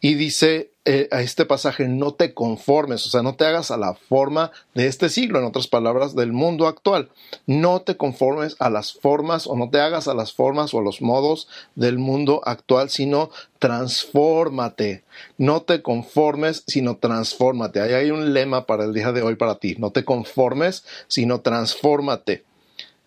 Y 0.03 0.15
dice 0.15 0.71
eh, 0.83 1.07
a 1.12 1.21
este 1.21 1.45
pasaje, 1.45 1.88
no 1.88 2.15
te 2.15 2.33
conformes, 2.33 3.05
o 3.05 3.10
sea, 3.12 3.21
no 3.21 3.36
te 3.36 3.45
hagas 3.45 3.69
a 3.69 3.77
la 3.77 3.93
forma 3.93 4.51
de 4.74 4.88
este 4.88 5.10
siglo, 5.10 5.38
en 5.38 5.45
otras 5.45 5.67
palabras, 5.67 6.15
del 6.15 6.33
mundo 6.33 6.65
actual. 6.65 7.10
No 7.45 7.83
te 7.83 7.98
conformes 7.98 8.55
a 8.57 8.71
las 8.71 8.93
formas 8.93 9.45
o 9.45 9.55
no 9.55 9.69
te 9.69 9.79
hagas 9.79 10.07
a 10.07 10.15
las 10.15 10.33
formas 10.33 10.74
o 10.74 10.79
a 10.79 10.81
los 10.81 11.03
modos 11.03 11.48
del 11.75 12.00
mundo 12.00 12.41
actual, 12.45 12.89
sino 12.89 13.29
transfórmate. 13.60 15.03
No 15.38 15.62
te 15.62 15.83
conformes, 15.83 16.63
sino 16.65 16.98
transfórmate. 16.98 17.79
Ahí 17.79 17.93
hay 17.93 18.10
un 18.10 18.33
lema 18.33 18.65
para 18.65 18.86
el 18.86 18.93
día 18.95 19.12
de 19.12 19.21
hoy 19.21 19.36
para 19.36 19.60
ti. 19.60 19.75
No 19.77 19.91
te 19.91 20.03
conformes, 20.03 20.83
sino 21.07 21.41
transfórmate. 21.41 22.43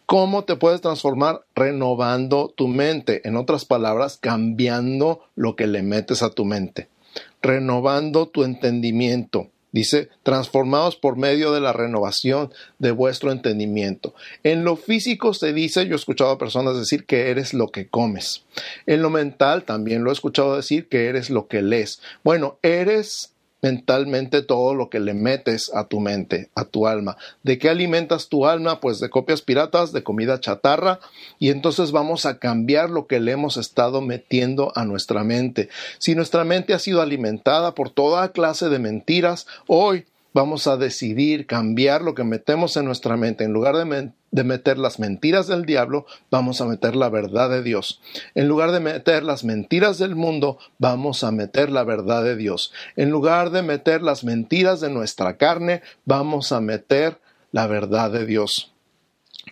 ¿Cómo 0.07 0.45
te 0.45 0.57
puedes 0.57 0.83
transformar? 0.83 1.47
Renovando 1.55 2.53
tu 2.55 2.69
mente. 2.69 3.27
En 3.27 3.37
otras 3.37 3.65
palabras, 3.65 4.19
cambiando 4.21 5.25
lo 5.35 5.57
que 5.57 5.67
le 5.67 5.83
metes 5.83 6.23
a 6.23 6.31
tu 6.31 6.45
mente. 6.45 6.89
Renovando 7.41 8.29
tu 8.29 8.45
entendimiento. 8.45 9.49
Dice, 9.73 10.11
transformados 10.23 10.95
por 10.95 11.17
medio 11.17 11.53
de 11.53 11.61
la 11.61 11.73
renovación 11.73 12.53
de 12.79 12.93
vuestro 12.93 13.33
entendimiento. 13.33 14.15
En 14.45 14.63
lo 14.63 14.77
físico 14.77 15.35
se 15.35 15.53
dice, 15.53 15.87
yo 15.87 15.95
he 15.95 15.97
escuchado 15.97 16.31
a 16.31 16.39
personas 16.39 16.77
decir 16.77 17.07
que 17.07 17.31
eres 17.31 17.55
lo 17.55 17.69
que 17.69 17.89
comes. 17.89 18.45
En 18.87 19.03
lo 19.03 19.11
mental 19.11 19.65
también 19.65 20.05
lo 20.05 20.11
he 20.11 20.13
escuchado 20.13 20.55
decir 20.55 20.87
que 20.89 21.07
eres 21.07 21.29
lo 21.29 21.49
que 21.49 21.61
lees. 21.61 22.01
Bueno, 22.23 22.59
eres 22.63 23.34
mentalmente 23.65 24.43
todo 24.43 24.75
lo 24.75 24.91
que 24.91 25.01
le 25.01 25.15
metes 25.15 25.73
a 25.75 25.85
tu 25.89 25.99
mente, 25.99 26.51
a 26.55 26.67
tu 26.67 26.87
alma. 26.87 27.17
¿De 27.43 27.57
qué 27.57 27.71
alimentas 27.71 28.29
tu 28.29 28.45
alma? 28.45 28.79
Pues 28.79 29.01
de 29.01 29.09
copias 29.09 29.41
piratas, 29.41 29.91
de 29.91 30.03
comida 30.03 30.39
chatarra, 30.39 31.01
y 31.39 31.49
entonces 31.49 31.91
vamos 31.91 32.27
a 32.27 32.39
cambiar 32.39 32.91
lo 32.91 33.07
que 33.07 33.21
le 33.21 33.33
hemos 33.33 33.57
estado 33.57 34.03
metiendo 34.03 34.71
a 34.75 34.85
nuestra 34.85 35.25
mente. 35.25 35.71
Si 35.97 36.15
nuestra 36.15 36.45
mente 36.45 36.75
ha 36.75 36.79
sido 36.79 37.01
alimentada 37.01 37.75
por 37.75 37.89
toda 37.89 38.33
clase 38.33 38.69
de 38.69 38.79
mentiras, 38.79 39.47
hoy 39.67 40.05
vamos 40.35 40.67
a 40.67 40.77
decidir 40.77 41.47
cambiar 41.47 42.03
lo 42.03 42.15
que 42.15 42.25
metemos 42.25 42.77
en 42.77 42.85
nuestra 42.85 43.17
mente. 43.17 43.45
En 43.45 43.53
lugar 43.53 43.77
de, 43.77 44.45
meter 44.45 44.79
las 44.79 44.99
mentiras 44.99 45.47
del 45.47 45.65
diablo, 45.65 46.07
vamos 46.31 46.61
a 46.61 46.67
meter 46.67 46.97
la 46.97 47.09
verdad 47.09 47.49
de 47.49 47.63
Dios. 47.63 48.03
En 48.35 48.49
lugar 48.49 48.73
de 48.73 48.81
meter 48.81 49.23
las 49.23 49.45
mentiras 49.45 49.97
del 49.99 50.17
mundo, 50.17 50.59
vamos 50.79 51.25
a 51.25 51.31
meter 51.31 51.71
la 51.71 51.85
verdad 51.85 52.25
de 52.25 52.37
Dios. 52.37 52.73
En 52.97 53.11
lugar 53.11 53.51
de 53.51 53.63
meter 53.63 54.03
las 54.03 54.25
mentiras 54.25 54.81
de 54.81 54.91
nuestra 54.91 55.37
carne, 55.37 55.83
vamos 56.05 56.51
a 56.53 56.61
meter 56.61 57.21
la 57.53 57.69
verdad 57.69 58.11
de 58.11 58.27
Dios. 58.27 58.73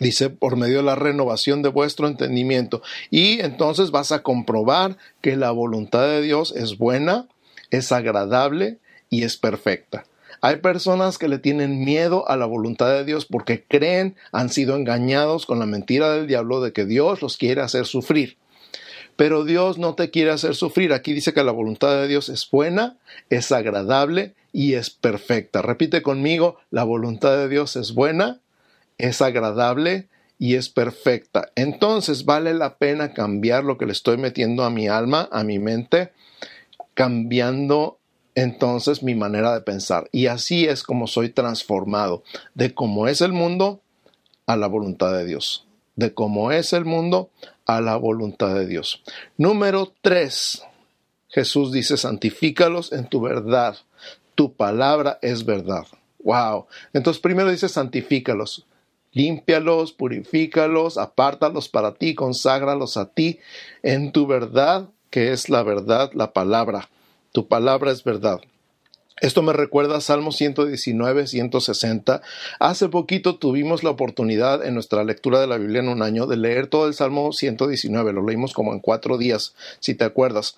Dice, 0.01 0.31
por 0.31 0.57
medio 0.57 0.79
de 0.79 0.83
la 0.83 0.97
renovación 0.97 1.63
de 1.63 1.69
vuestro 1.69 2.09
entendimiento. 2.09 2.83
Y 3.11 3.41
entonces 3.41 3.93
vas 3.93 4.11
a 4.11 4.23
comprobar 4.23 4.97
que 5.21 5.37
la 5.37 5.53
voluntad 5.53 6.03
de 6.03 6.23
Dios 6.23 6.53
es 6.57 6.77
buena, 6.77 7.29
es 7.71 7.93
agradable 7.93 8.79
y 9.11 9.23
es 9.23 9.37
perfecta. 9.37 10.07
Hay 10.45 10.57
personas 10.57 11.19
que 11.19 11.29
le 11.29 11.39
tienen 11.39 11.85
miedo 11.85 12.29
a 12.29 12.37
la 12.37 12.47
voluntad 12.47 12.89
de 12.89 13.05
Dios 13.05 13.27
porque 13.27 13.63
creen, 13.63 14.17
han 14.33 14.51
sido 14.51 14.75
engañados 14.75 15.47
con 15.47 15.61
la 15.61 15.67
mentira 15.67 16.13
del 16.13 16.27
diablo 16.27 16.61
de 16.61 16.73
que 16.73 16.85
Dios 16.85 17.23
los 17.23 17.37
quiere 17.37 17.61
hacer 17.61 17.87
sufrir. 17.87 18.37
Pero 19.15 19.45
Dios 19.45 19.79
no 19.79 19.95
te 19.95 20.11
quiere 20.11 20.33
hacer 20.33 20.57
sufrir. 20.57 20.93
Aquí 20.93 21.13
dice 21.13 21.33
que 21.33 21.45
la 21.45 21.53
voluntad 21.53 21.95
de 21.95 22.09
Dios 22.09 22.29
es 22.29 22.51
buena, 22.51 22.97
es 23.31 23.53
agradable 23.53 24.35
y 24.53 24.75
es 24.75 24.91
perfecta. 24.91 25.63
Repite 25.63 26.03
conmigo, 26.03 26.57
la 26.73 26.83
voluntad 26.83 27.37
de 27.37 27.49
Dios 27.49 27.77
es 27.77 27.95
buena, 27.95 28.41
es 28.99 29.23
agradable 29.23 30.09
y 30.41 30.57
es 30.57 30.69
perfecta. 30.69 31.53
Entonces 31.55 32.25
vale 32.25 32.53
la 32.53 32.79
pena 32.79 33.15
cambiar 33.15 33.63
lo 33.63 33.79
que 33.79 33.87
le 33.87 33.93
estoy 33.93 34.17
metiendo 34.17 34.65
a 34.65 34.71
mi 34.71 34.89
alma, 34.89 35.29
a 35.31 35.45
mi 35.45 35.61
mente, 35.61 36.11
cambiando 36.95 38.01
entonces 38.35 39.03
mi 39.03 39.15
manera 39.15 39.55
de 39.55 39.61
pensar. 39.61 40.09
Y 40.13 40.27
así 40.27 40.67
es 40.67 40.83
como 40.83 41.07
soy 41.07 41.29
transformado 41.29 42.23
de 42.55 42.75
cómo 42.75 43.09
es 43.09 43.21
el 43.21 43.33
mundo 43.33 43.81
a 44.47 44.57
la 44.57 44.67
voluntad 44.67 45.13
de 45.13 45.25
Dios. 45.25 45.67
De 45.97 46.15
cómo 46.15 46.53
es 46.53 46.73
el 46.73 46.85
mundo 46.85 47.31
a 47.67 47.81
la 47.81 47.97
voluntad 47.97 48.55
de 48.55 48.67
Dios. 48.67 49.03
Número 49.37 49.93
tres. 50.01 50.65
Jesús 51.29 51.73
dice, 51.73 51.97
santifícalos 51.97 52.93
en 52.93 53.09
tu 53.09 53.21
verdad. 53.21 53.77
Tu 54.35 54.53
palabra 54.55 55.19
es 55.23 55.45
verdad. 55.45 55.87
Wow. 56.23 56.67
Entonces 56.93 57.21
primero 57.21 57.51
dice, 57.51 57.69
santifícalos. 57.69 58.67
Límpialos, 59.13 59.93
purifícalos, 59.93 60.97
apártalos 60.97 61.69
para 61.69 61.95
ti, 61.95 62.15
conságralos 62.15 62.97
a 62.97 63.11
ti 63.11 63.41
en 63.83 64.11
tu 64.11 64.27
verdad, 64.27 64.89
que 65.11 65.33
es 65.33 65.51
la 65.51 65.63
verdad, 65.63 66.11
la 66.15 66.33
palabra 66.33 66.89
tu 67.33 67.49
palabra 67.49 67.91
es 67.91 68.05
verdad. 68.05 68.41
Esto 69.23 69.43
me 69.43 69.53
recuerda 69.53 69.99
a 69.99 70.01
Salmo 70.01 70.33
119, 70.33 71.29
160. 71.29 72.23
Hace 72.59 72.89
poquito 72.89 73.37
tuvimos 73.37 73.85
la 73.85 73.91
oportunidad 73.91 74.67
en 74.67 74.75
nuestra 74.75 75.05
lectura 75.05 75.41
de 75.41 75.47
la 75.47 75.59
Biblia 75.59 75.81
en 75.81 75.89
un 75.89 76.03
año 76.03 76.27
de 76.27 76.37
leer 76.37 76.67
todo 76.67 76.89
el 76.89 76.95
Salmo 76.95 77.33
119. 77.33 78.13
Lo 78.13 78.27
leímos 78.27 78.53
como 78.53 78.73
en 78.73 78.81
cuatro 78.81 79.19
días, 79.19 79.55
si 79.79 79.95
te 79.95 80.05
acuerdas. 80.05 80.57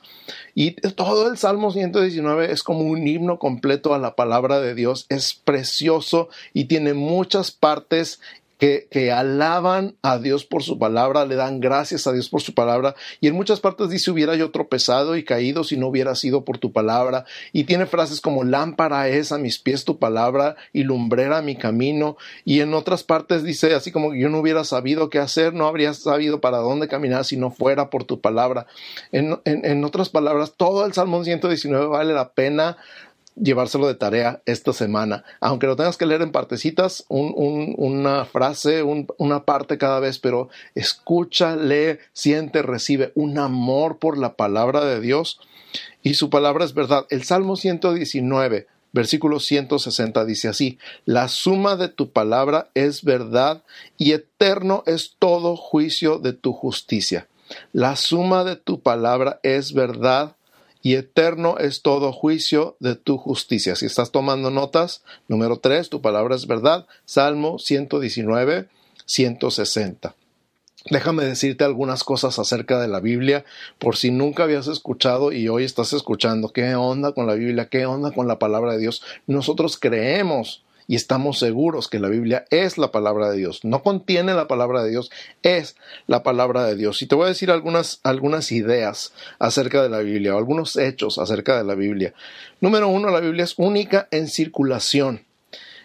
Y 0.54 0.70
todo 0.92 1.30
el 1.30 1.36
Salmo 1.36 1.72
119 1.72 2.52
es 2.52 2.62
como 2.62 2.84
un 2.84 3.06
himno 3.06 3.38
completo 3.38 3.92
a 3.92 3.98
la 3.98 4.14
palabra 4.14 4.60
de 4.60 4.74
Dios. 4.74 5.04
Es 5.10 5.34
precioso 5.34 6.30
y 6.54 6.64
tiene 6.64 6.94
muchas 6.94 7.50
partes 7.50 8.20
que, 8.58 9.12
alaban 9.12 9.96
a 10.02 10.18
Dios 10.18 10.44
por 10.44 10.62
su 10.62 10.78
palabra, 10.78 11.26
le 11.26 11.34
dan 11.34 11.60
gracias 11.60 12.06
a 12.06 12.12
Dios 12.12 12.28
por 12.28 12.40
su 12.40 12.54
palabra, 12.54 12.94
y 13.20 13.28
en 13.28 13.34
muchas 13.34 13.60
partes 13.60 13.90
dice 13.90 14.10
hubiera 14.10 14.36
yo 14.36 14.50
tropezado 14.50 15.16
y 15.16 15.24
caído 15.24 15.64
si 15.64 15.76
no 15.76 15.88
hubiera 15.88 16.14
sido 16.14 16.44
por 16.44 16.58
tu 16.58 16.72
palabra, 16.72 17.24
y 17.52 17.64
tiene 17.64 17.86
frases 17.86 18.20
como 18.20 18.44
lámpara 18.44 19.08
es 19.08 19.32
a 19.32 19.38
mis 19.38 19.58
pies 19.58 19.84
tu 19.84 19.98
palabra 19.98 20.56
y 20.72 20.84
lumbrera 20.84 21.42
mi 21.42 21.56
camino, 21.56 22.16
y 22.44 22.60
en 22.60 22.74
otras 22.74 23.02
partes 23.02 23.42
dice 23.42 23.74
así 23.74 23.90
como 23.90 24.14
yo 24.14 24.28
no 24.28 24.38
hubiera 24.38 24.64
sabido 24.64 25.10
qué 25.10 25.18
hacer, 25.18 25.52
no 25.54 25.66
habría 25.66 25.92
sabido 25.94 26.40
para 26.40 26.58
dónde 26.58 26.88
caminar 26.88 27.24
si 27.24 27.36
no 27.36 27.50
fuera 27.50 27.90
por 27.90 28.04
tu 28.04 28.20
palabra. 28.20 28.66
En, 29.12 29.40
en 29.44 29.84
otras 29.84 30.08
palabras, 30.08 30.54
todo 30.56 30.86
el 30.86 30.92
Salmo 30.92 31.22
119 31.22 31.86
vale 31.86 32.14
la 32.14 32.30
pena 32.32 32.76
llevárselo 33.36 33.86
de 33.86 33.94
tarea 33.94 34.42
esta 34.46 34.72
semana. 34.72 35.24
Aunque 35.40 35.66
lo 35.66 35.76
tengas 35.76 35.96
que 35.96 36.06
leer 36.06 36.22
en 36.22 36.32
partecitas, 36.32 37.04
una 37.08 38.24
frase, 38.24 38.82
una 38.82 39.44
parte 39.44 39.78
cada 39.78 40.00
vez, 40.00 40.18
pero 40.18 40.48
escucha, 40.74 41.56
lee, 41.56 41.98
siente, 42.12 42.62
recibe 42.62 43.12
un 43.14 43.38
amor 43.38 43.98
por 43.98 44.18
la 44.18 44.34
palabra 44.34 44.84
de 44.84 45.00
Dios 45.00 45.40
y 46.02 46.14
su 46.14 46.30
palabra 46.30 46.64
es 46.64 46.74
verdad. 46.74 47.06
El 47.10 47.24
Salmo 47.24 47.56
119, 47.56 48.66
versículo 48.92 49.40
160 49.40 50.24
dice 50.24 50.48
así, 50.48 50.78
la 51.04 51.28
suma 51.28 51.76
de 51.76 51.88
tu 51.88 52.10
palabra 52.12 52.70
es 52.74 53.02
verdad 53.02 53.64
y 53.98 54.12
eterno 54.12 54.84
es 54.86 55.16
todo 55.18 55.56
juicio 55.56 56.18
de 56.18 56.32
tu 56.32 56.52
justicia. 56.52 57.28
La 57.72 57.96
suma 57.96 58.44
de 58.44 58.56
tu 58.56 58.80
palabra 58.80 59.40
es 59.42 59.74
verdad 59.74 60.36
y 60.84 60.96
eterno 60.96 61.56
es 61.56 61.80
todo 61.80 62.12
juicio 62.12 62.76
de 62.78 62.94
tu 62.94 63.16
justicia. 63.16 63.74
Si 63.74 63.86
estás 63.86 64.12
tomando 64.12 64.50
notas, 64.50 65.02
número 65.28 65.58
3, 65.58 65.88
tu 65.88 66.02
palabra 66.02 66.36
es 66.36 66.46
verdad, 66.46 66.86
Salmo 67.06 67.58
119, 67.58 68.68
160. 69.06 70.14
Déjame 70.90 71.24
decirte 71.24 71.64
algunas 71.64 72.04
cosas 72.04 72.38
acerca 72.38 72.78
de 72.78 72.88
la 72.88 73.00
Biblia, 73.00 73.46
por 73.78 73.96
si 73.96 74.10
nunca 74.10 74.42
habías 74.42 74.66
escuchado 74.66 75.32
y 75.32 75.48
hoy 75.48 75.64
estás 75.64 75.94
escuchando. 75.94 76.52
¿Qué 76.52 76.74
onda 76.74 77.12
con 77.12 77.26
la 77.26 77.32
Biblia? 77.32 77.70
¿Qué 77.70 77.86
onda 77.86 78.12
con 78.12 78.28
la 78.28 78.38
palabra 78.38 78.72
de 78.72 78.80
Dios? 78.80 79.02
Nosotros 79.26 79.78
creemos 79.78 80.64
y 80.86 80.96
estamos 80.96 81.38
seguros 81.38 81.88
que 81.88 81.98
la 81.98 82.08
Biblia 82.08 82.44
es 82.50 82.78
la 82.78 82.90
palabra 82.90 83.30
de 83.30 83.38
Dios. 83.38 83.64
No 83.64 83.82
contiene 83.82 84.34
la 84.34 84.48
palabra 84.48 84.82
de 84.82 84.90
Dios, 84.90 85.10
es 85.42 85.76
la 86.06 86.22
palabra 86.22 86.64
de 86.64 86.76
Dios. 86.76 87.00
Y 87.02 87.06
te 87.06 87.14
voy 87.14 87.26
a 87.26 87.28
decir 87.28 87.50
algunas, 87.50 88.00
algunas 88.02 88.52
ideas 88.52 89.12
acerca 89.38 89.82
de 89.82 89.88
la 89.88 90.00
Biblia 90.00 90.34
o 90.34 90.38
algunos 90.38 90.76
hechos 90.76 91.18
acerca 91.18 91.56
de 91.56 91.64
la 91.64 91.74
Biblia. 91.74 92.14
Número 92.60 92.88
uno, 92.88 93.10
la 93.10 93.20
Biblia 93.20 93.44
es 93.44 93.54
única 93.56 94.08
en 94.10 94.28
circulación. 94.28 95.24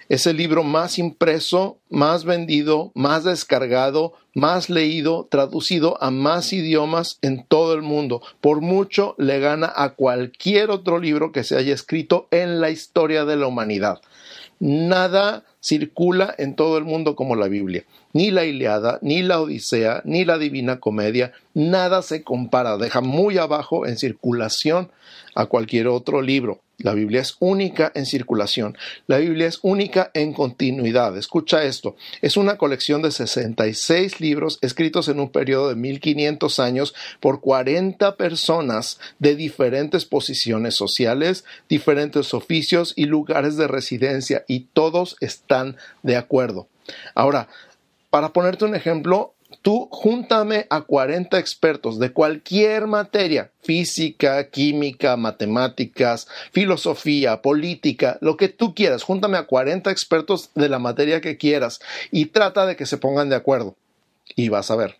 Es 0.09 0.25
el 0.25 0.37
libro 0.37 0.63
más 0.63 0.97
impreso, 0.97 1.77
más 1.87 2.25
vendido, 2.25 2.91
más 2.95 3.23
descargado, 3.25 4.13
más 4.33 4.67
leído, 4.71 5.27
traducido 5.29 6.01
a 6.01 6.09
más 6.09 6.51
idiomas 6.51 7.19
en 7.21 7.45
todo 7.45 7.75
el 7.75 7.83
mundo. 7.83 8.23
Por 8.41 8.59
mucho 8.59 9.13
le 9.19 9.39
gana 9.39 9.71
a 9.75 9.91
cualquier 9.91 10.71
otro 10.71 10.97
libro 10.97 11.31
que 11.31 11.43
se 11.43 11.57
haya 11.57 11.75
escrito 11.75 12.27
en 12.31 12.59
la 12.59 12.71
historia 12.71 13.23
de 13.23 13.35
la 13.35 13.45
humanidad. 13.45 14.01
Nada 14.59 15.43
circula 15.61 16.33
en 16.37 16.55
todo 16.55 16.77
el 16.77 16.85
mundo 16.85 17.15
como 17.15 17.35
la 17.35 17.47
Biblia. 17.47 17.83
Ni 18.13 18.31
la 18.31 18.45
Iliada, 18.45 18.99
ni 19.01 19.21
la 19.21 19.41
Odisea, 19.41 20.01
ni 20.05 20.25
la 20.25 20.37
Divina 20.37 20.79
Comedia, 20.79 21.33
nada 21.53 22.01
se 22.01 22.23
compara, 22.23 22.77
deja 22.77 23.01
muy 23.01 23.37
abajo 23.37 23.85
en 23.85 23.97
circulación 23.97 24.91
a 25.35 25.45
cualquier 25.45 25.87
otro 25.87 26.21
libro. 26.21 26.61
La 26.79 26.93
Biblia 26.93 27.19
es 27.19 27.35
única 27.39 27.91
en 27.93 28.05
circulación. 28.05 28.77
La 29.05 29.17
Biblia 29.17 29.47
es 29.47 29.59
única 29.63 30.11
en 30.13 30.31
continuidad. 30.31 31.17
Escucha 31.17 31.63
esto. 31.63 31.97
Es 32.21 32.37
una 32.37 32.57
colección 32.57 33.01
de 33.01 33.11
66 33.11 34.21
libros 34.21 34.59
escritos 34.61 35.09
en 35.09 35.19
un 35.19 35.29
periodo 35.29 35.67
de 35.67 35.75
1500 35.75 36.59
años 36.61 36.95
por 37.19 37.41
40 37.41 38.15
personas 38.15 38.97
de 39.19 39.35
diferentes 39.35 40.05
posiciones 40.05 40.75
sociales, 40.75 41.43
diferentes 41.67 42.33
oficios 42.33 42.93
y 42.95 43.05
lugares 43.05 43.57
de 43.57 43.67
residencia 43.67 44.45
y 44.47 44.67
todos 44.71 45.17
están 45.49 45.77
de 46.03 46.15
acuerdo. 46.15 46.67
Ahora, 47.15 47.47
para 48.11 48.29
ponerte 48.29 48.65
un 48.65 48.75
ejemplo, 48.75 49.33
tú 49.63 49.89
júntame 49.91 50.67
a 50.69 50.81
40 50.81 51.39
expertos 51.39 51.97
de 51.97 52.11
cualquier 52.11 52.85
materia, 52.85 53.51
física, 53.63 54.49
química, 54.49 55.17
matemáticas, 55.17 56.27
filosofía, 56.51 57.41
política, 57.41 58.19
lo 58.21 58.37
que 58.37 58.49
tú 58.49 58.75
quieras, 58.75 59.01
júntame 59.01 59.37
a 59.37 59.47
40 59.47 59.89
expertos 59.89 60.51
de 60.53 60.69
la 60.69 60.77
materia 60.77 61.19
que 61.19 61.37
quieras 61.37 61.79
y 62.11 62.27
trata 62.27 62.67
de 62.67 62.75
que 62.75 62.85
se 62.85 62.97
pongan 62.97 63.29
de 63.29 63.35
acuerdo. 63.35 63.75
Y 64.35 64.49
vas 64.49 64.69
a 64.69 64.75
ver 64.75 64.97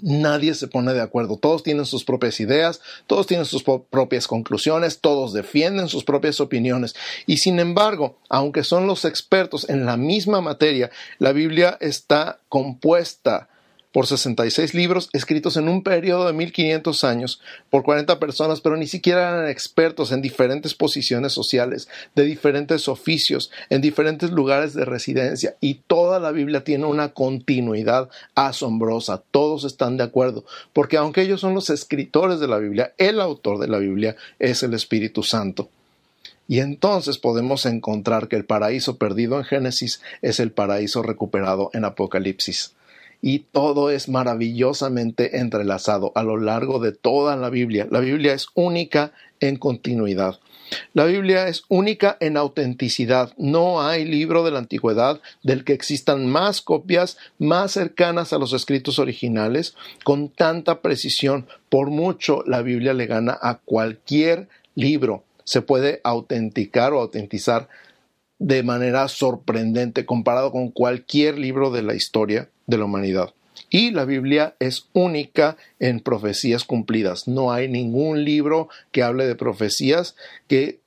nadie 0.00 0.54
se 0.54 0.68
pone 0.68 0.94
de 0.94 1.00
acuerdo. 1.00 1.36
Todos 1.36 1.62
tienen 1.62 1.86
sus 1.86 2.04
propias 2.04 2.40
ideas, 2.40 2.80
todos 3.06 3.26
tienen 3.26 3.46
sus 3.46 3.62
propias 3.62 4.26
conclusiones, 4.26 5.00
todos 5.00 5.32
defienden 5.32 5.88
sus 5.88 6.04
propias 6.04 6.40
opiniones. 6.40 6.94
Y 7.26 7.38
sin 7.38 7.58
embargo, 7.60 8.16
aunque 8.28 8.64
son 8.64 8.86
los 8.86 9.04
expertos 9.04 9.68
en 9.68 9.86
la 9.86 9.96
misma 9.96 10.40
materia, 10.40 10.90
la 11.18 11.32
Biblia 11.32 11.76
está 11.80 12.38
compuesta 12.48 13.48
por 13.92 14.06
66 14.06 14.74
libros 14.74 15.08
escritos 15.12 15.56
en 15.56 15.68
un 15.68 15.82
periodo 15.82 16.26
de 16.26 16.32
1500 16.32 17.04
años 17.04 17.40
por 17.70 17.82
40 17.82 18.18
personas, 18.18 18.60
pero 18.60 18.76
ni 18.76 18.86
siquiera 18.86 19.30
eran 19.30 19.48
expertos 19.48 20.12
en 20.12 20.20
diferentes 20.20 20.74
posiciones 20.74 21.32
sociales, 21.32 21.88
de 22.14 22.24
diferentes 22.24 22.88
oficios, 22.88 23.50
en 23.70 23.80
diferentes 23.80 24.30
lugares 24.30 24.74
de 24.74 24.84
residencia. 24.84 25.56
Y 25.60 25.80
toda 25.86 26.20
la 26.20 26.32
Biblia 26.32 26.64
tiene 26.64 26.84
una 26.84 27.10
continuidad 27.10 28.10
asombrosa. 28.34 29.22
Todos 29.30 29.64
están 29.64 29.96
de 29.96 30.04
acuerdo, 30.04 30.44
porque 30.72 30.98
aunque 30.98 31.22
ellos 31.22 31.40
son 31.40 31.54
los 31.54 31.70
escritores 31.70 32.40
de 32.40 32.48
la 32.48 32.58
Biblia, 32.58 32.92
el 32.98 33.20
autor 33.20 33.58
de 33.58 33.68
la 33.68 33.78
Biblia 33.78 34.16
es 34.38 34.62
el 34.62 34.74
Espíritu 34.74 35.22
Santo. 35.22 35.70
Y 36.46 36.60
entonces 36.60 37.18
podemos 37.18 37.66
encontrar 37.66 38.28
que 38.28 38.36
el 38.36 38.46
paraíso 38.46 38.96
perdido 38.96 39.38
en 39.38 39.44
Génesis 39.44 40.00
es 40.22 40.40
el 40.40 40.50
paraíso 40.50 41.02
recuperado 41.02 41.70
en 41.74 41.84
Apocalipsis 41.84 42.74
y 43.20 43.40
todo 43.40 43.90
es 43.90 44.08
maravillosamente 44.08 45.38
entrelazado 45.38 46.12
a 46.14 46.22
lo 46.22 46.36
largo 46.36 46.78
de 46.78 46.92
toda 46.92 47.36
la 47.36 47.50
Biblia. 47.50 47.86
La 47.90 48.00
Biblia 48.00 48.32
es 48.32 48.46
única 48.54 49.12
en 49.40 49.56
continuidad. 49.56 50.38
La 50.92 51.04
Biblia 51.04 51.48
es 51.48 51.64
única 51.68 52.16
en 52.20 52.36
autenticidad. 52.36 53.32
No 53.38 53.82
hay 53.82 54.04
libro 54.04 54.44
de 54.44 54.50
la 54.50 54.58
antigüedad 54.58 55.20
del 55.42 55.64
que 55.64 55.72
existan 55.72 56.26
más 56.26 56.60
copias 56.60 57.16
más 57.38 57.72
cercanas 57.72 58.32
a 58.32 58.38
los 58.38 58.52
escritos 58.52 58.98
originales 58.98 59.74
con 60.04 60.28
tanta 60.28 60.80
precisión. 60.80 61.46
Por 61.68 61.90
mucho 61.90 62.42
la 62.46 62.62
Biblia 62.62 62.92
le 62.92 63.06
gana 63.06 63.38
a 63.40 63.58
cualquier 63.58 64.48
libro. 64.74 65.24
Se 65.44 65.62
puede 65.62 66.00
autenticar 66.04 66.92
o 66.92 67.00
autentizar 67.00 67.68
de 68.38 68.62
manera 68.62 69.08
sorprendente 69.08 70.06
comparado 70.06 70.52
con 70.52 70.70
cualquier 70.70 71.38
libro 71.38 71.70
de 71.70 71.82
la 71.82 71.94
historia 71.94 72.48
de 72.66 72.78
la 72.78 72.84
humanidad. 72.84 73.34
Y 73.70 73.90
la 73.90 74.04
Biblia 74.04 74.54
es 74.60 74.88
única 74.92 75.56
en 75.78 76.00
profecías 76.00 76.64
cumplidas. 76.64 77.28
No 77.28 77.52
hay 77.52 77.68
ningún 77.68 78.24
libro 78.24 78.68
que 78.92 79.02
hable 79.02 79.26
de 79.26 79.34
profecías 79.34 80.16
que 80.46 80.80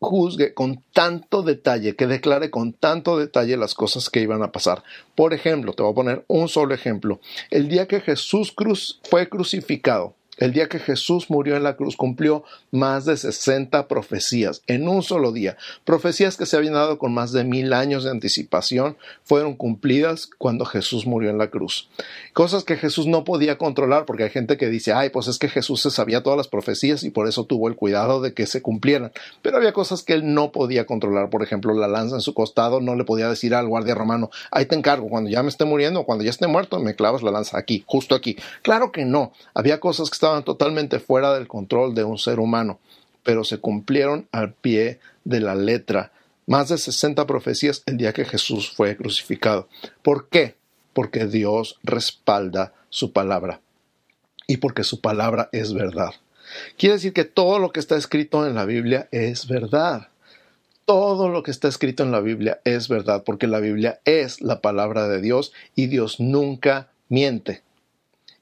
juzgue 0.00 0.54
con 0.54 0.82
tanto 0.92 1.42
detalle, 1.42 1.96
que 1.96 2.06
declare 2.06 2.50
con 2.50 2.72
tanto 2.72 3.18
detalle 3.18 3.56
las 3.56 3.74
cosas 3.74 4.10
que 4.10 4.20
iban 4.20 4.42
a 4.42 4.52
pasar. 4.52 4.82
Por 5.14 5.32
ejemplo, 5.32 5.72
te 5.72 5.82
voy 5.82 5.92
a 5.92 5.94
poner 5.94 6.24
un 6.28 6.48
solo 6.48 6.74
ejemplo. 6.74 7.20
El 7.50 7.68
día 7.68 7.86
que 7.86 8.00
Jesús 8.00 8.52
cruz 8.52 9.00
fue 9.04 9.28
crucificado, 9.28 10.14
el 10.38 10.52
día 10.52 10.68
que 10.68 10.78
Jesús 10.78 11.30
murió 11.30 11.56
en 11.56 11.62
la 11.62 11.76
cruz 11.76 11.96
cumplió 11.96 12.44
más 12.70 13.04
de 13.04 13.16
60 13.16 13.88
profecías 13.88 14.62
en 14.66 14.88
un 14.88 15.02
solo 15.02 15.32
día. 15.32 15.56
Profecías 15.84 16.36
que 16.36 16.46
se 16.46 16.56
habían 16.56 16.74
dado 16.74 16.98
con 16.98 17.14
más 17.14 17.32
de 17.32 17.44
mil 17.44 17.72
años 17.72 18.04
de 18.04 18.10
anticipación 18.10 18.96
fueron 19.22 19.54
cumplidas 19.54 20.28
cuando 20.38 20.64
Jesús 20.64 21.06
murió 21.06 21.30
en 21.30 21.38
la 21.38 21.48
cruz. 21.48 21.88
Cosas 22.32 22.64
que 22.64 22.76
Jesús 22.76 23.06
no 23.06 23.24
podía 23.24 23.58
controlar 23.58 24.04
porque 24.04 24.24
hay 24.24 24.30
gente 24.30 24.56
que 24.56 24.68
dice, 24.68 24.92
ay, 24.92 25.10
pues 25.10 25.28
es 25.28 25.38
que 25.38 25.48
Jesús 25.48 25.80
se 25.80 25.90
sabía 25.90 26.22
todas 26.22 26.36
las 26.36 26.48
profecías 26.48 27.04
y 27.04 27.10
por 27.10 27.28
eso 27.28 27.44
tuvo 27.44 27.68
el 27.68 27.76
cuidado 27.76 28.20
de 28.20 28.34
que 28.34 28.46
se 28.46 28.62
cumplieran. 28.62 29.12
Pero 29.42 29.56
había 29.56 29.72
cosas 29.72 30.02
que 30.02 30.14
él 30.14 30.34
no 30.34 30.52
podía 30.52 30.86
controlar. 30.86 31.30
Por 31.30 31.42
ejemplo, 31.42 31.74
la 31.74 31.88
lanza 31.88 32.16
en 32.16 32.20
su 32.20 32.34
costado 32.34 32.80
no 32.80 32.94
le 32.96 33.04
podía 33.04 33.28
decir 33.28 33.54
al 33.54 33.68
guardia 33.68 33.94
romano, 33.94 34.30
ahí 34.50 34.66
te 34.66 34.74
encargo, 34.74 35.08
cuando 35.08 35.30
ya 35.30 35.42
me 35.42 35.48
esté 35.48 35.64
muriendo 35.64 36.04
cuando 36.04 36.24
ya 36.24 36.30
esté 36.30 36.46
muerto, 36.46 36.78
me 36.80 36.94
clavas 36.94 37.22
la 37.22 37.30
lanza 37.30 37.58
aquí, 37.58 37.84
justo 37.86 38.14
aquí. 38.14 38.36
Claro 38.62 38.92
que 38.92 39.04
no. 39.04 39.32
Había 39.54 39.80
cosas 39.80 40.10
que 40.10 40.14
estaban 40.24 40.42
totalmente 40.42 41.00
fuera 41.00 41.34
del 41.34 41.46
control 41.46 41.94
de 41.94 42.02
un 42.02 42.16
ser 42.16 42.40
humano, 42.40 42.80
pero 43.24 43.44
se 43.44 43.58
cumplieron 43.58 44.26
al 44.32 44.54
pie 44.54 44.98
de 45.24 45.40
la 45.40 45.54
letra. 45.54 46.12
Más 46.46 46.70
de 46.70 46.78
60 46.78 47.26
profecías 47.26 47.82
el 47.84 47.98
día 47.98 48.14
que 48.14 48.24
Jesús 48.24 48.72
fue 48.74 48.96
crucificado. 48.96 49.68
¿Por 50.00 50.30
qué? 50.30 50.54
Porque 50.94 51.26
Dios 51.26 51.78
respalda 51.82 52.72
su 52.88 53.12
palabra 53.12 53.60
y 54.46 54.56
porque 54.56 54.82
su 54.82 55.02
palabra 55.02 55.50
es 55.52 55.74
verdad. 55.74 56.12
Quiere 56.78 56.94
decir 56.94 57.12
que 57.12 57.24
todo 57.24 57.58
lo 57.58 57.70
que 57.70 57.80
está 57.80 57.98
escrito 57.98 58.46
en 58.46 58.54
la 58.54 58.64
Biblia 58.64 59.08
es 59.10 59.46
verdad. 59.46 60.08
Todo 60.86 61.28
lo 61.28 61.42
que 61.42 61.50
está 61.50 61.68
escrito 61.68 62.02
en 62.02 62.12
la 62.12 62.20
Biblia 62.20 62.60
es 62.64 62.88
verdad, 62.88 63.24
porque 63.24 63.46
la 63.46 63.60
Biblia 63.60 64.00
es 64.06 64.40
la 64.40 64.62
palabra 64.62 65.06
de 65.06 65.20
Dios 65.20 65.52
y 65.74 65.88
Dios 65.88 66.18
nunca 66.18 66.88
miente. 67.10 67.63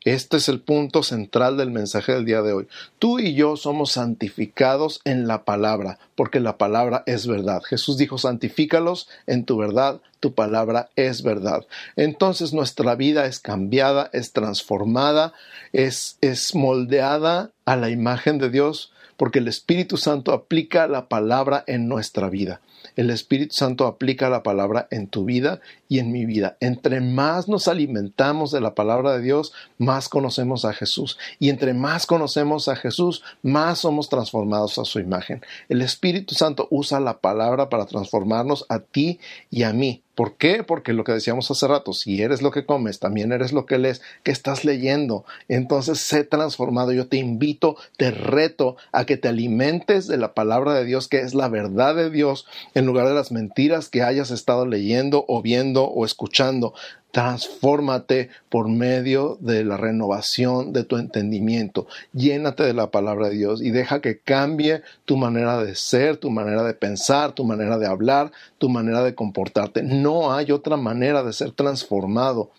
Este 0.05 0.39
es 0.39 0.49
el 0.49 0.61
punto 0.61 1.05
central 1.05 1.57
del 1.57 1.71
mensaje 1.71 2.13
del 2.13 2.25
día 2.25 2.43
de 2.43 2.53
hoy. 2.53 2.67
Tú 2.99 3.21
y 3.21 3.35
yo 3.35 3.57
somos 3.57 3.93
santificados 3.93 5.01
en 5.05 5.29
la 5.29 5.45
palabra, 5.45 6.01
porque 6.17 6.41
la 6.41 6.59
palabra 6.59 7.05
es 7.07 7.29
verdad. 7.29 7.63
Jesús 7.63 7.99
dijo, 7.99 8.19
santifícalos 8.19 9.09
en 9.29 9.45
tu 9.45 9.57
verdad, 9.57 10.01
tu 10.19 10.35
palabra 10.35 10.91
es 10.97 11.23
verdad. 11.23 11.67
Entonces 11.95 12.53
nuestra 12.53 12.97
vida 12.97 13.27
es 13.27 13.39
cambiada, 13.39 14.11
es 14.13 14.33
transformada, 14.33 15.35
es, 15.73 16.19
es 16.21 16.57
moldeada 16.57 17.51
a 17.65 17.77
la 17.77 17.89
imagen 17.89 18.39
de 18.39 18.51
Dios, 18.51 18.93
porque 19.17 19.39
el 19.39 19.47
Espíritu 19.47 19.99
Santo 19.99 20.33
aplica 20.33 20.89
la 20.89 21.09
palabra 21.09 21.63
en 21.69 21.87
nuestra 21.87 22.29
vida 22.29 22.61
el 22.97 23.11
Espíritu 23.11 23.55
Santo 23.55 23.87
aplica 23.87 24.29
la 24.29 24.43
palabra 24.43 24.89
en 24.91 25.09
tu 25.09 25.25
vida 25.25 25.61
y 25.89 25.99
en 25.99 26.13
mi 26.13 26.27
vida. 26.27 26.57
Entre 26.61 27.01
más 27.01 27.49
nos 27.49 27.69
alimentamos 27.69 28.51
de 28.51 28.61
la 28.61 28.75
palabra 28.75 29.13
de 29.13 29.23
Dios, 29.23 29.53
más 29.79 30.09
conocemos 30.09 30.65
a 30.65 30.73
Jesús. 30.73 31.19
Y 31.39 31.51
entre 31.51 31.75
más 31.75 32.07
conocemos 32.07 32.69
a 32.69 32.77
Jesús, 32.77 33.23
más 33.43 33.81
somos 33.81 34.09
transformados 34.09 34.79
a 34.79 34.85
su 34.85 35.01
imagen. 35.01 35.43
El 35.69 35.83
Espíritu 35.83 36.35
Santo 36.35 36.69
usa 36.71 37.01
la 37.01 37.19
palabra 37.19 37.69
para 37.69 37.87
transformarnos 37.87 38.67
a 38.69 38.81
ti 38.81 39.21
y 39.51 39.63
a 39.63 39.73
mí. 39.73 40.03
¿Por 40.15 40.37
qué? 40.37 40.63
Porque 40.63 40.93
lo 40.93 41.05
que 41.05 41.13
decíamos 41.13 41.51
hace 41.51 41.67
rato, 41.67 41.95
si 41.95 42.21
eres 42.21 42.43
lo 42.43 42.51
que 42.51 42.67
comes, 42.67 42.99
también 42.99 43.33
eres 43.33 43.53
lo 43.53 43.65
que 43.65 43.79
lees, 43.79 44.03
que 44.23 44.31
estás 44.31 44.63
leyendo. 44.63 45.25
Entonces, 45.49 46.01
sé 46.01 46.25
transformado. 46.25 46.93
Yo 46.93 47.09
te 47.09 47.17
invito, 47.17 47.77
te 47.97 48.11
reto 48.11 48.77
a 48.93 49.07
que 49.07 49.17
te 49.17 49.29
alimentes 49.29 50.07
de 50.09 50.19
la 50.19 50.35
palabra 50.35 50.75
de 50.75 50.85
Dios, 50.85 51.09
que 51.09 51.21
es 51.21 51.35
la 51.35 51.49
verdad 51.49 51.95
de 51.95 52.11
Dios, 52.11 52.47
en 52.75 52.85
lugar 52.85 53.09
de 53.09 53.15
las 53.15 53.33
mentiras 53.33 53.89
que 53.89 54.03
hayas 54.03 54.31
estado 54.31 54.67
leyendo 54.67 55.25
o 55.29 55.41
viendo 55.41 55.85
o 55.85 56.05
escuchando. 56.05 56.75
Transfórmate 57.13 58.31
por 58.49 58.69
medio 58.69 59.39
de 59.41 59.65
la 59.65 59.77
renovación 59.77 60.73
de 60.73 60.83
tu 60.83 60.97
entendimiento. 60.97 61.87
Llénate 62.13 62.65
de 62.65 62.73
la 62.73 62.91
palabra 62.91 63.29
de 63.29 63.37
Dios 63.37 63.63
y 63.63 63.71
deja 63.71 64.01
que 64.01 64.19
cambie 64.19 64.83
tu 65.05 65.17
manera 65.17 65.63
de 65.63 65.75
ser, 65.75 66.17
tu 66.17 66.31
manera 66.31 66.65
de 66.65 66.75
pensar, 66.75 67.33
tu 67.33 67.45
manera 67.45 67.79
de 67.79 67.87
hablar, 67.87 68.33
tu 68.59 68.69
manera 68.69 69.03
de 69.03 69.15
comportarte. 69.15 69.83
No 69.83 70.33
hay 70.33 70.51
otra 70.53 70.77
manera 70.77 71.23
de 71.23 71.33
ser 71.33 71.53
transformado 71.53 72.51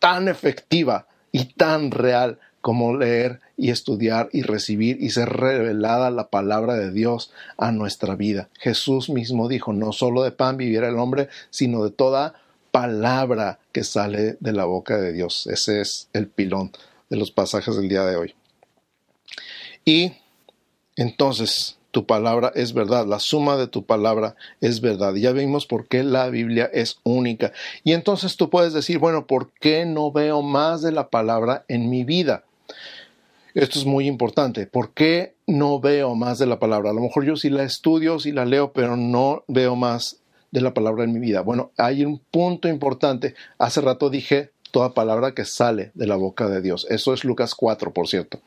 tan 0.00 0.28
efectiva 0.28 1.06
y 1.32 1.44
tan 1.54 1.90
real 1.90 2.38
como 2.60 2.96
leer 2.96 3.38
y 3.56 3.70
estudiar 3.70 4.28
y 4.32 4.42
recibir 4.42 5.00
y 5.00 5.10
ser 5.10 5.28
revelada 5.28 6.10
la 6.10 6.30
palabra 6.30 6.74
de 6.74 6.90
Dios 6.90 7.32
a 7.56 7.70
nuestra 7.70 8.16
vida. 8.16 8.48
Jesús 8.58 9.08
mismo 9.08 9.46
dijo, 9.46 9.72
no 9.72 9.92
solo 9.92 10.24
de 10.24 10.32
pan 10.32 10.56
vivirá 10.56 10.88
el 10.88 10.98
hombre, 10.98 11.28
sino 11.50 11.84
de 11.84 11.90
toda 11.90 12.34
palabra 12.76 13.58
que 13.72 13.84
sale 13.84 14.36
de 14.38 14.52
la 14.52 14.66
boca 14.66 14.98
de 14.98 15.14
Dios. 15.14 15.46
Ese 15.46 15.80
es 15.80 16.10
el 16.12 16.28
pilón 16.28 16.72
de 17.08 17.16
los 17.16 17.30
pasajes 17.30 17.74
del 17.74 17.88
día 17.88 18.04
de 18.04 18.16
hoy. 18.16 18.34
Y 19.86 20.12
entonces 20.94 21.78
tu 21.90 22.04
palabra 22.04 22.52
es 22.54 22.74
verdad, 22.74 23.06
la 23.06 23.18
suma 23.18 23.56
de 23.56 23.66
tu 23.66 23.86
palabra 23.86 24.36
es 24.60 24.82
verdad. 24.82 25.14
ya 25.14 25.32
vimos 25.32 25.64
por 25.64 25.88
qué 25.88 26.02
la 26.02 26.28
Biblia 26.28 26.68
es 26.70 26.98
única. 27.02 27.54
Y 27.82 27.94
entonces 27.94 28.36
tú 28.36 28.50
puedes 28.50 28.74
decir, 28.74 28.98
bueno, 28.98 29.26
¿por 29.26 29.50
qué 29.54 29.86
no 29.86 30.12
veo 30.12 30.42
más 30.42 30.82
de 30.82 30.92
la 30.92 31.08
palabra 31.08 31.64
en 31.68 31.88
mi 31.88 32.04
vida? 32.04 32.44
Esto 33.54 33.78
es 33.78 33.86
muy 33.86 34.06
importante. 34.06 34.66
¿Por 34.66 34.92
qué 34.92 35.36
no 35.46 35.80
veo 35.80 36.14
más 36.14 36.38
de 36.38 36.46
la 36.46 36.58
palabra. 36.58 36.90
A 36.90 36.92
lo 36.92 37.00
mejor 37.00 37.24
yo 37.24 37.36
sí 37.36 37.50
la 37.50 37.62
estudio, 37.62 38.18
sí 38.18 38.32
la 38.32 38.44
leo, 38.44 38.72
pero 38.72 38.96
no 38.96 39.44
veo 39.46 39.76
más 39.76 40.18
de 40.50 40.60
la 40.60 40.74
palabra 40.74 41.04
en 41.04 41.12
mi 41.12 41.20
vida. 41.20 41.42
Bueno, 41.42 41.72
hay 41.76 42.04
un 42.04 42.18
punto 42.18 42.68
importante. 42.68 43.34
Hace 43.58 43.80
rato 43.80 44.10
dije 44.10 44.52
toda 44.76 44.92
palabra 44.92 45.32
que 45.32 45.46
sale 45.46 45.90
de 45.94 46.06
la 46.06 46.16
boca 46.16 46.50
de 46.50 46.60
Dios. 46.60 46.86
Eso 46.90 47.14
es 47.14 47.24
Lucas 47.24 47.54
4, 47.54 47.94
por 47.94 48.08
cierto. 48.08 48.40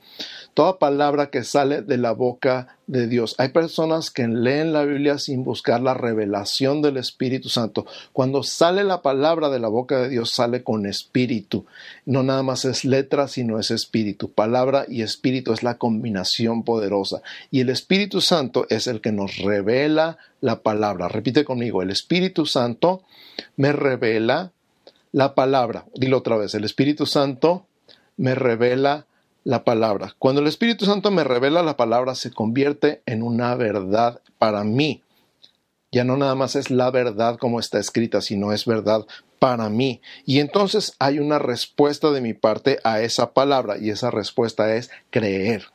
Toda 0.54 0.78
palabra 0.78 1.32
que 1.32 1.44
sale 1.44 1.82
de 1.82 1.98
la 1.98 2.12
boca 2.12 2.78
de 2.86 3.08
Dios. 3.08 3.34
Hay 3.40 3.50
personas 3.50 4.12
que 4.12 4.28
leen 4.28 4.72
la 4.72 4.84
Biblia 4.84 5.18
sin 5.18 5.44
buscar 5.44 5.82
la 5.82 5.96
revelación 5.96 6.84
del 6.84 6.98
Espíritu 6.98 7.50
Santo. 7.50 7.88
Cuando 8.14 8.44
sale 8.44 8.84
la 8.84 9.02
palabra 9.02 9.50
de 9.50 9.58
la 9.58 9.70
boca 9.70 10.04
de 10.04 10.10
Dios, 10.10 10.30
sale 10.30 10.62
con 10.62 10.86
espíritu. 10.86 11.66
No 12.06 12.22
nada 12.22 12.44
más 12.44 12.64
es 12.64 12.86
letra, 12.86 13.28
sino 13.28 13.58
es 13.58 13.72
espíritu. 13.72 14.32
Palabra 14.32 14.86
y 14.88 15.02
espíritu 15.02 15.52
es 15.52 15.64
la 15.64 15.80
combinación 15.80 16.62
poderosa. 16.62 17.24
Y 17.50 17.62
el 17.62 17.70
Espíritu 17.70 18.22
Santo 18.22 18.68
es 18.70 18.86
el 18.86 19.02
que 19.02 19.12
nos 19.12 19.38
revela 19.38 20.20
la 20.42 20.62
palabra. 20.62 21.08
Repite 21.08 21.44
conmigo, 21.44 21.82
el 21.82 21.90
Espíritu 21.90 22.46
Santo 22.46 23.02
me 23.56 23.72
revela 23.72 24.52
la 25.12 25.36
palabra. 25.36 25.86
Dilo 25.94 26.18
otra 26.18 26.38
vez, 26.38 26.54
el 26.56 26.64
Espíritu 26.64 27.06
Santo 27.06 27.66
me 28.18 28.36
revela 28.36 29.06
la 29.44 29.64
palabra. 29.64 30.16
Cuando 30.20 30.42
el 30.42 30.48
Espíritu 30.48 30.86
Santo 30.86 31.12
me 31.12 31.24
revela 31.24 31.64
la 31.64 31.78
palabra, 31.78 32.16
se 32.16 32.32
convierte 32.32 33.02
en 33.06 33.24
una 33.24 33.56
verdad 33.56 34.22
para 34.38 34.64
mí. 34.64 35.04
Ya 35.92 36.04
no 36.04 36.18
nada 36.18 36.36
más 36.36 36.56
es 36.56 36.70
la 36.70 36.92
verdad 36.92 37.38
como 37.38 37.60
está 37.60 37.80
escrita, 37.80 38.22
sino 38.22 38.54
es 38.54 38.66
verdad 38.66 39.08
para 39.40 39.70
mí. 39.70 40.02
Y 40.26 40.40
entonces 40.40 40.96
hay 41.00 41.20
una 41.20 41.40
respuesta 41.40 42.12
de 42.12 42.22
mi 42.22 42.34
parte 42.34 42.80
a 42.84 43.02
esa 43.02 43.34
palabra 43.34 43.78
y 43.80 43.90
esa 43.90 44.12
respuesta 44.12 44.76
es 44.76 44.92
creer. 45.10 45.66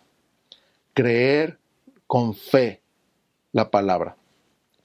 Creer 0.92 1.58
con 2.06 2.34
fe 2.34 2.82
la 3.50 3.70
palabra. 3.70 4.16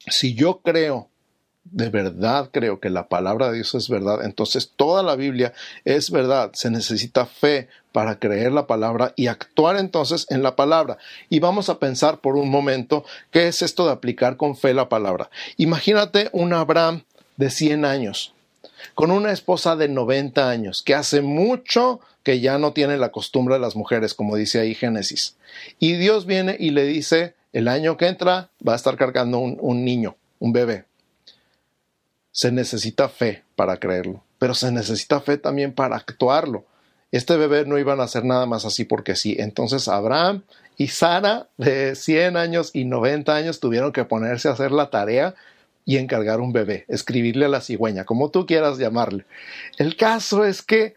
Si 0.07 0.33
yo 0.33 0.61
creo 0.61 1.08
de 1.71 1.89
verdad 1.89 2.49
creo 2.51 2.79
que 2.79 2.89
la 2.89 3.07
palabra 3.07 3.49
de 3.49 3.55
Dios 3.55 3.75
es 3.75 3.89
verdad, 3.89 4.23
entonces 4.23 4.71
toda 4.75 5.03
la 5.03 5.15
Biblia 5.15 5.53
es 5.85 6.11
verdad. 6.11 6.51
Se 6.53 6.69
necesita 6.69 7.25
fe 7.25 7.67
para 7.91 8.19
creer 8.19 8.51
la 8.51 8.67
palabra 8.67 9.13
y 9.15 9.27
actuar 9.27 9.77
entonces 9.77 10.25
en 10.29 10.43
la 10.43 10.55
palabra. 10.55 10.97
Y 11.29 11.39
vamos 11.39 11.69
a 11.69 11.79
pensar 11.79 12.19
por 12.19 12.35
un 12.35 12.49
momento 12.49 13.03
qué 13.31 13.47
es 13.47 13.61
esto 13.61 13.85
de 13.85 13.91
aplicar 13.91 14.37
con 14.37 14.55
fe 14.55 14.73
la 14.73 14.89
palabra. 14.89 15.29
Imagínate 15.57 16.29
un 16.33 16.53
Abraham 16.53 17.03
de 17.37 17.49
100 17.49 17.85
años 17.85 18.33
con 18.95 19.11
una 19.11 19.31
esposa 19.31 19.75
de 19.75 19.89
90 19.89 20.49
años 20.49 20.81
que 20.85 20.95
hace 20.95 21.21
mucho 21.21 21.99
que 22.23 22.39
ya 22.39 22.57
no 22.57 22.73
tiene 22.73 22.97
la 22.97 23.11
costumbre 23.11 23.55
de 23.55 23.61
las 23.61 23.75
mujeres, 23.75 24.13
como 24.13 24.35
dice 24.35 24.59
ahí 24.59 24.75
Génesis. 24.75 25.35
Y 25.79 25.93
Dios 25.93 26.25
viene 26.25 26.55
y 26.59 26.71
le 26.71 26.83
dice, 26.83 27.33
el 27.53 27.67
año 27.67 27.97
que 27.97 28.07
entra 28.07 28.49
va 28.65 28.73
a 28.73 28.75
estar 28.75 28.97
cargando 28.97 29.39
un, 29.39 29.57
un 29.61 29.83
niño, 29.83 30.15
un 30.39 30.53
bebé 30.53 30.88
se 32.31 32.51
necesita 32.51 33.09
fe 33.09 33.43
para 33.55 33.77
creerlo, 33.77 34.23
pero 34.37 34.53
se 34.53 34.71
necesita 34.71 35.19
fe 35.21 35.37
también 35.37 35.73
para 35.73 35.95
actuarlo. 35.95 36.65
Este 37.11 37.37
bebé 37.37 37.65
no 37.65 37.79
iban 37.79 37.99
a 37.99 38.03
hacer 38.03 38.23
nada 38.23 38.45
más 38.45 38.65
así 38.65 38.85
porque 38.85 39.15
sí. 39.15 39.35
Entonces 39.39 39.87
Abraham 39.87 40.43
y 40.77 40.87
Sara, 40.87 41.49
de 41.57 41.95
100 41.95 42.37
años 42.37 42.69
y 42.73 42.85
90 42.85 43.35
años, 43.35 43.59
tuvieron 43.59 43.91
que 43.91 44.05
ponerse 44.05 44.47
a 44.47 44.51
hacer 44.51 44.71
la 44.71 44.89
tarea 44.89 45.35
y 45.85 45.97
encargar 45.97 46.39
un 46.39 46.53
bebé, 46.53 46.85
escribirle 46.87 47.45
a 47.45 47.49
la 47.49 47.61
cigüeña, 47.61 48.05
como 48.05 48.29
tú 48.29 48.45
quieras 48.45 48.77
llamarle. 48.77 49.25
El 49.77 49.95
caso 49.95 50.45
es 50.45 50.61
que 50.61 50.95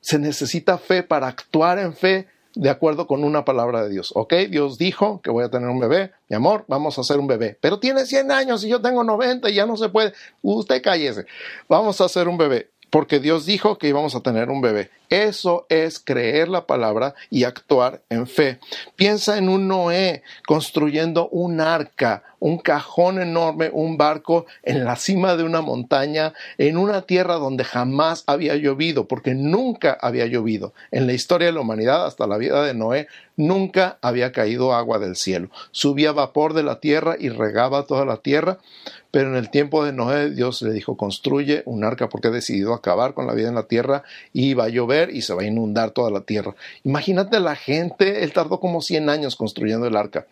se 0.00 0.18
necesita 0.18 0.78
fe 0.78 1.02
para 1.02 1.28
actuar 1.28 1.78
en 1.78 1.94
fe 1.94 2.26
de 2.54 2.70
acuerdo 2.70 3.06
con 3.06 3.24
una 3.24 3.44
palabra 3.44 3.82
de 3.82 3.90
Dios. 3.90 4.12
¿Ok? 4.14 4.34
Dios 4.50 4.78
dijo 4.78 5.20
que 5.22 5.30
voy 5.30 5.44
a 5.44 5.50
tener 5.50 5.68
un 5.68 5.80
bebé. 5.80 6.12
Mi 6.28 6.36
amor, 6.36 6.64
vamos 6.68 6.98
a 6.98 7.02
hacer 7.02 7.18
un 7.18 7.26
bebé. 7.26 7.56
Pero 7.60 7.78
tiene 7.78 8.06
100 8.06 8.30
años 8.32 8.64
y 8.64 8.68
yo 8.68 8.80
tengo 8.80 9.04
90 9.04 9.48
y 9.50 9.54
ya 9.54 9.66
no 9.66 9.76
se 9.76 9.88
puede. 9.88 10.12
Usted 10.42 10.82
cállese. 10.82 11.26
Vamos 11.68 12.00
a 12.00 12.04
hacer 12.04 12.28
un 12.28 12.38
bebé. 12.38 12.70
Porque 12.90 13.20
Dios 13.20 13.46
dijo 13.46 13.78
que 13.78 13.88
íbamos 13.88 14.14
a 14.14 14.20
tener 14.20 14.50
un 14.50 14.60
bebé. 14.60 14.90
Eso 15.10 15.66
es 15.68 15.98
creer 15.98 16.48
la 16.48 16.68
palabra 16.68 17.16
y 17.30 17.42
actuar 17.42 18.00
en 18.10 18.28
fe. 18.28 18.60
Piensa 18.94 19.38
en 19.38 19.48
un 19.48 19.66
Noé 19.66 20.22
construyendo 20.46 21.28
un 21.30 21.60
arca, 21.60 22.22
un 22.38 22.58
cajón 22.58 23.20
enorme, 23.20 23.70
un 23.72 23.98
barco 23.98 24.46
en 24.62 24.84
la 24.84 24.94
cima 24.94 25.34
de 25.34 25.42
una 25.42 25.62
montaña, 25.62 26.32
en 26.58 26.76
una 26.76 27.02
tierra 27.02 27.34
donde 27.34 27.64
jamás 27.64 28.22
había 28.28 28.54
llovido, 28.54 29.08
porque 29.08 29.34
nunca 29.34 29.98
había 30.00 30.26
llovido. 30.26 30.74
En 30.92 31.08
la 31.08 31.12
historia 31.12 31.48
de 31.48 31.54
la 31.54 31.60
humanidad, 31.60 32.06
hasta 32.06 32.28
la 32.28 32.38
vida 32.38 32.62
de 32.62 32.74
Noé, 32.74 33.08
nunca 33.36 33.98
había 34.02 34.30
caído 34.30 34.74
agua 34.74 35.00
del 35.00 35.16
cielo. 35.16 35.50
Subía 35.72 36.12
vapor 36.12 36.54
de 36.54 36.62
la 36.62 36.78
tierra 36.78 37.16
y 37.18 37.30
regaba 37.30 37.84
toda 37.84 38.04
la 38.04 38.18
tierra. 38.18 38.58
Pero 39.10 39.30
en 39.30 39.34
el 39.34 39.50
tiempo 39.50 39.84
de 39.84 39.92
Noé, 39.92 40.30
Dios 40.30 40.62
le 40.62 40.72
dijo, 40.72 40.96
construye 40.96 41.64
un 41.66 41.82
arca 41.82 42.08
porque 42.08 42.28
he 42.28 42.30
decidido 42.30 42.74
acabar 42.74 43.12
con 43.12 43.26
la 43.26 43.34
vida 43.34 43.48
en 43.48 43.56
la 43.56 43.64
tierra 43.64 44.04
y 44.32 44.54
va 44.54 44.64
a 44.64 44.68
llover 44.68 44.99
y 45.08 45.22
se 45.22 45.32
va 45.32 45.42
a 45.42 45.46
inundar 45.46 45.92
toda 45.92 46.10
la 46.10 46.20
tierra. 46.20 46.54
Imagínate 46.84 47.40
la 47.40 47.56
gente, 47.56 48.22
él 48.22 48.34
tardó 48.34 48.60
como 48.60 48.82
100 48.82 49.08
años 49.08 49.36
construyendo 49.36 49.86
el 49.86 49.96
arca. 49.96 50.26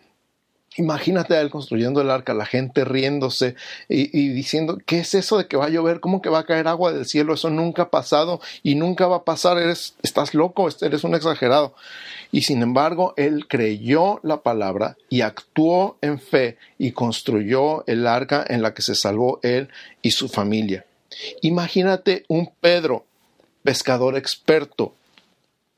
Imagínate 0.77 1.35
a 1.35 1.41
él 1.41 1.49
construyendo 1.49 1.99
el 1.99 2.11
arca, 2.11 2.33
la 2.33 2.45
gente 2.45 2.85
riéndose 2.85 3.55
y, 3.89 4.29
diciendo, 4.29 4.77
¿qué 4.85 4.99
es 4.99 5.15
eso 5.15 5.37
de 5.37 5.47
que 5.47 5.57
va 5.57 5.65
a 5.65 5.69
llover? 5.69 5.99
¿Cómo 5.99 6.21
que 6.21 6.29
va 6.29 6.39
a 6.39 6.45
caer 6.45 6.67
agua 6.67 6.93
del 6.93 7.05
cielo? 7.05 7.33
Eso 7.33 7.49
nunca 7.49 7.83
ha 7.83 7.89
pasado 7.89 8.39
y 8.61 8.75
nunca 8.75 9.07
va 9.07 9.17
a 9.17 9.23
pasar. 9.23 9.57
Eres, 9.57 9.95
estás 10.03 10.33
loco, 10.35 10.69
eres 10.81 11.03
un 11.03 11.15
exagerado. 11.15 11.73
Y 12.31 12.43
sin 12.43 12.61
embargo, 12.61 13.13
él 13.17 13.47
creyó 13.47 14.19
la 14.21 14.41
palabra 14.41 14.95
y 15.09 15.21
actuó 15.21 15.97
en 16.01 16.19
fe 16.19 16.57
y 16.77 16.91
construyó 16.91 17.83
el 17.87 18.05
arca 18.05 18.45
en 18.47 18.61
la 18.61 18.73
que 18.73 18.83
se 18.83 18.93
salvó 18.93 19.39
él 19.41 19.69
y 20.03 20.11
su 20.11 20.29
familia. 20.29 20.85
Imagínate 21.41 22.25
un 22.27 22.51
Pedro 22.61 23.05
pescador 23.63 24.17
experto, 24.17 24.93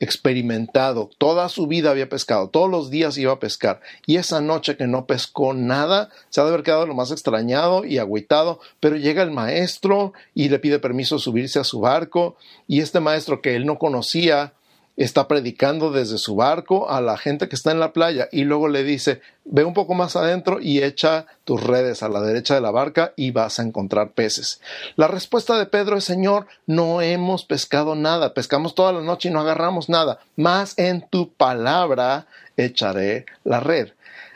experimentado, 0.02 1.10
toda 1.16 1.48
su 1.48 1.68
vida 1.68 1.90
había 1.90 2.08
pescado, 2.08 2.48
todos 2.48 2.68
los 2.68 2.90
días 2.90 3.16
iba 3.18 3.32
a 3.32 3.38
pescar, 3.38 3.80
y 4.04 4.16
esa 4.16 4.40
noche 4.40 4.76
que 4.76 4.88
no 4.88 5.06
pescó 5.06 5.54
nada, 5.54 6.10
se 6.28 6.40
ha 6.40 6.44
de 6.44 6.50
haber 6.50 6.64
quedado 6.64 6.86
lo 6.86 6.94
más 6.94 7.12
extrañado 7.12 7.84
y 7.84 7.98
agüitado, 7.98 8.58
pero 8.80 8.96
llega 8.96 9.22
el 9.22 9.30
maestro 9.30 10.12
y 10.34 10.48
le 10.48 10.58
pide 10.58 10.80
permiso 10.80 11.14
de 11.14 11.22
subirse 11.22 11.60
a 11.60 11.64
su 11.64 11.78
barco, 11.78 12.36
y 12.66 12.80
este 12.80 12.98
maestro 12.98 13.40
que 13.40 13.54
él 13.54 13.64
no 13.64 13.78
conocía, 13.78 14.54
está 14.96 15.26
predicando 15.26 15.90
desde 15.90 16.18
su 16.18 16.36
barco 16.36 16.90
a 16.90 17.00
la 17.00 17.16
gente 17.16 17.48
que 17.48 17.56
está 17.56 17.70
en 17.70 17.80
la 17.80 17.92
playa 17.92 18.28
y 18.30 18.44
luego 18.44 18.68
le 18.68 18.84
dice, 18.84 19.20
ve 19.44 19.64
un 19.64 19.74
poco 19.74 19.94
más 19.94 20.16
adentro 20.16 20.60
y 20.60 20.82
echa 20.82 21.26
tus 21.44 21.62
redes 21.62 22.02
a 22.02 22.08
la 22.08 22.20
derecha 22.20 22.54
de 22.54 22.60
la 22.60 22.70
barca 22.70 23.12
y 23.16 23.30
vas 23.30 23.58
a 23.58 23.62
encontrar 23.62 24.12
peces. 24.12 24.60
La 24.96 25.08
respuesta 25.08 25.58
de 25.58 25.66
Pedro 25.66 25.96
es, 25.96 26.04
Señor, 26.04 26.46
no 26.66 27.00
hemos 27.00 27.44
pescado 27.44 27.94
nada, 27.94 28.34
pescamos 28.34 28.74
toda 28.74 28.92
la 28.92 29.00
noche 29.00 29.28
y 29.28 29.32
no 29.32 29.40
agarramos 29.40 29.88
nada, 29.88 30.18
más 30.36 30.78
en 30.78 31.06
tu 31.08 31.32
palabra 31.32 32.26
echaré 32.56 33.26
la 33.44 33.60
red. 33.60 33.90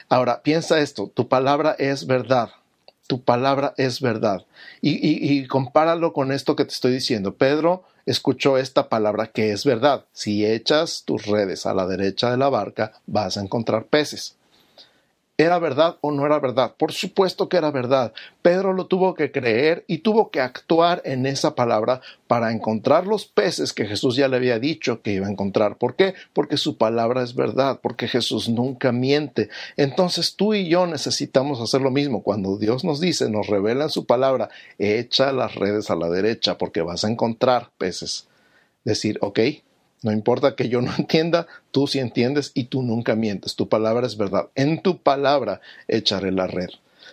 Ahora, 0.08 0.42
piensa 0.42 0.80
esto, 0.80 1.10
tu 1.12 1.28
palabra 1.28 1.74
es 1.78 2.06
verdad 2.06 2.50
tu 3.06 3.22
palabra 3.22 3.72
es 3.76 4.00
verdad. 4.00 4.46
Y, 4.80 4.98
y, 5.00 5.46
compáralo 5.46 6.12
con 6.12 6.32
esto 6.32 6.56
que 6.56 6.64
te 6.64 6.72
estoy 6.72 6.92
diciendo. 6.92 7.34
Pedro 7.34 7.84
escuchó 8.06 8.56
esta 8.56 8.88
palabra 8.88 9.26
que 9.26 9.52
es 9.52 9.64
verdad. 9.64 10.04
Si 10.12 10.46
echas 10.46 11.02
tus 11.04 11.26
redes 11.26 11.66
a 11.66 11.74
la 11.74 11.86
derecha 11.86 12.30
de 12.30 12.36
la 12.36 12.48
barca, 12.48 12.92
vas 13.06 13.36
a 13.36 13.42
encontrar 13.42 13.86
peces. 13.86 14.35
¿Era 15.38 15.58
verdad 15.58 15.98
o 16.00 16.12
no 16.12 16.24
era 16.24 16.38
verdad? 16.38 16.76
Por 16.78 16.92
supuesto 16.92 17.50
que 17.50 17.58
era 17.58 17.70
verdad. 17.70 18.14
Pedro 18.40 18.72
lo 18.72 18.86
tuvo 18.86 19.14
que 19.14 19.30
creer 19.30 19.84
y 19.86 19.98
tuvo 19.98 20.30
que 20.30 20.40
actuar 20.40 21.02
en 21.04 21.26
esa 21.26 21.54
palabra 21.54 22.00
para 22.26 22.52
encontrar 22.52 23.06
los 23.06 23.26
peces 23.26 23.74
que 23.74 23.84
Jesús 23.84 24.16
ya 24.16 24.28
le 24.28 24.36
había 24.36 24.58
dicho 24.58 25.02
que 25.02 25.12
iba 25.12 25.26
a 25.26 25.30
encontrar. 25.30 25.76
¿Por 25.76 25.94
qué? 25.94 26.14
Porque 26.32 26.56
su 26.56 26.78
palabra 26.78 27.22
es 27.22 27.34
verdad, 27.34 27.80
porque 27.82 28.08
Jesús 28.08 28.48
nunca 28.48 28.92
miente. 28.92 29.50
Entonces 29.76 30.36
tú 30.36 30.54
y 30.54 30.70
yo 30.70 30.86
necesitamos 30.86 31.60
hacer 31.60 31.82
lo 31.82 31.90
mismo. 31.90 32.22
Cuando 32.22 32.56
Dios 32.56 32.82
nos 32.82 32.98
dice, 32.98 33.28
nos 33.28 33.46
revela 33.46 33.84
en 33.84 33.90
su 33.90 34.06
palabra, 34.06 34.48
echa 34.78 35.32
las 35.32 35.54
redes 35.54 35.90
a 35.90 35.96
la 35.96 36.08
derecha 36.08 36.56
porque 36.56 36.80
vas 36.80 37.04
a 37.04 37.10
encontrar 37.10 37.72
peces. 37.76 38.26
Decir, 38.84 39.18
ok, 39.20 39.40
no 40.06 40.12
importa 40.12 40.54
que 40.54 40.68
yo 40.68 40.80
no 40.82 40.92
entienda, 40.98 41.48
tú 41.72 41.88
sí 41.88 41.98
entiendes 41.98 42.52
y 42.54 42.64
tú 42.64 42.82
nunca 42.82 43.16
mientes. 43.16 43.56
Tu 43.56 43.68
palabra 43.68 44.06
es 44.06 44.16
verdad. 44.16 44.50
En 44.54 44.80
tu 44.80 44.98
palabra 44.98 45.60
echaré 45.88 46.30
la 46.30 46.46
red. 46.46 46.68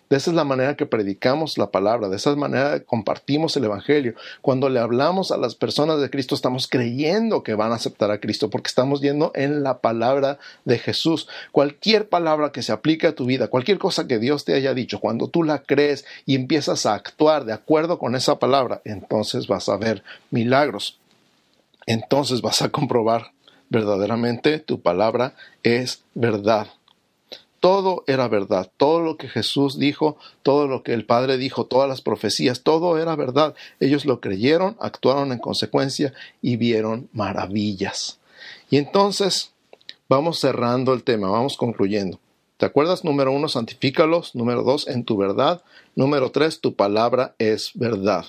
De 0.10 0.18
esa 0.18 0.30
es 0.30 0.36
la 0.36 0.44
manera 0.44 0.76
que 0.76 0.86
predicamos 0.86 1.58
la 1.58 1.72
palabra, 1.72 2.08
de 2.08 2.18
esa 2.18 2.36
manera 2.36 2.82
compartimos 2.82 3.58
el 3.58 3.64
Evangelio. 3.64 4.14
Cuando 4.42 4.70
le 4.70 4.80
hablamos 4.80 5.32
a 5.32 5.38
las 5.38 5.56
personas 5.56 6.02
de 6.02 6.12
Cristo, 6.12 6.36
estamos 6.36 6.68
creyendo 6.68 7.42
que 7.42 7.56
van 7.56 7.72
a 7.72 7.76
aceptar 7.76 8.12
a 8.12 8.20
Cristo, 8.20 8.52
porque 8.52 8.68
estamos 8.68 9.02
yendo 9.02 9.32
en 9.34 9.64
la 9.64 9.80
palabra 9.80 10.38
de 10.66 10.78
Jesús. 10.78 11.28
Cualquier 11.52 12.10
palabra 12.10 12.52
que 12.52 12.62
se 12.62 12.72
aplique 12.72 13.08
a 13.08 13.16
tu 13.16 13.26
vida, 13.26 13.48
cualquier 13.48 13.80
cosa 13.80 14.08
que 14.08 14.20
Dios 14.20 14.46
te 14.46 14.54
haya 14.54 14.76
dicho, 14.76 15.00
cuando 15.00 15.30
tú 15.30 15.42
la 15.42 15.64
crees 15.64 16.06
y 16.28 16.36
empiezas 16.36 16.86
a 16.86 16.94
actuar 16.94 17.46
de 17.46 17.54
acuerdo 17.54 17.98
con 17.98 18.16
esa 18.16 18.38
palabra, 18.38 18.82
entonces 18.86 19.48
vas 19.48 19.68
a 19.68 19.78
ver 19.78 20.04
milagros 20.30 21.00
entonces 21.86 22.42
vas 22.42 22.62
a 22.62 22.70
comprobar 22.70 23.32
verdaderamente 23.70 24.60
tu 24.60 24.82
palabra 24.82 25.36
es 25.64 26.04
verdad. 26.14 26.68
todo 27.60 28.04
era 28.08 28.28
verdad, 28.28 28.70
todo 28.76 29.00
lo 29.00 29.16
que 29.16 29.30
Jesús 29.30 29.80
dijo, 29.80 30.18
todo 30.42 30.68
lo 30.68 30.84
que 30.84 30.94
el 30.94 31.06
Padre 31.06 31.38
dijo, 31.38 31.66
todas 31.66 31.88
las 31.88 32.02
profecías, 32.02 32.62
todo 32.62 32.98
era 32.98 33.16
verdad. 33.16 33.56
Ellos 33.80 34.04
lo 34.04 34.20
creyeron, 34.20 34.76
actuaron 34.82 35.32
en 35.32 35.40
consecuencia 35.40 36.14
y 36.42 36.58
vieron 36.58 37.08
maravillas. 37.14 38.20
Y 38.70 38.76
entonces, 38.76 39.54
vamos 40.10 40.42
cerrando 40.42 40.94
el 40.94 41.04
tema, 41.04 41.30
vamos 41.30 41.56
concluyendo. 41.56 42.20
¿Te 42.58 42.66
acuerdas? 42.66 43.04
Número 43.04 43.32
uno, 43.32 43.48
santifícalos. 43.48 44.36
Número 44.36 44.64
dos, 44.64 44.88
en 44.88 45.04
tu 45.04 45.18
verdad. 45.18 45.62
Número 45.96 46.32
tres, 46.32 46.62
tu 46.62 46.76
palabra 46.76 47.36
es 47.38 47.72
verdad. 47.76 48.26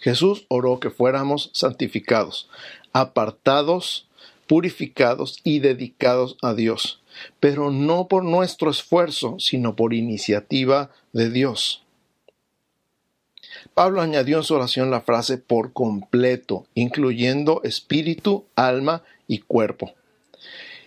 Jesús 0.00 0.46
oró 0.48 0.80
que 0.80 0.90
fuéramos 0.90 1.50
santificados, 1.52 2.48
apartados, 2.92 4.06
purificados 4.46 5.38
y 5.44 5.58
dedicados 5.58 6.36
a 6.42 6.54
Dios, 6.54 7.00
pero 7.40 7.70
no 7.70 8.08
por 8.08 8.24
nuestro 8.24 8.70
esfuerzo, 8.70 9.36
sino 9.38 9.76
por 9.76 9.94
iniciativa 9.94 10.90
de 11.12 11.30
Dios. 11.30 11.82
Pablo 13.74 14.00
añadió 14.00 14.38
en 14.38 14.44
su 14.44 14.54
oración 14.54 14.90
la 14.90 15.00
frase 15.00 15.38
por 15.38 15.72
completo, 15.72 16.66
incluyendo 16.74 17.60
espíritu, 17.64 18.44
alma 18.54 19.02
y 19.26 19.38
cuerpo. 19.38 19.94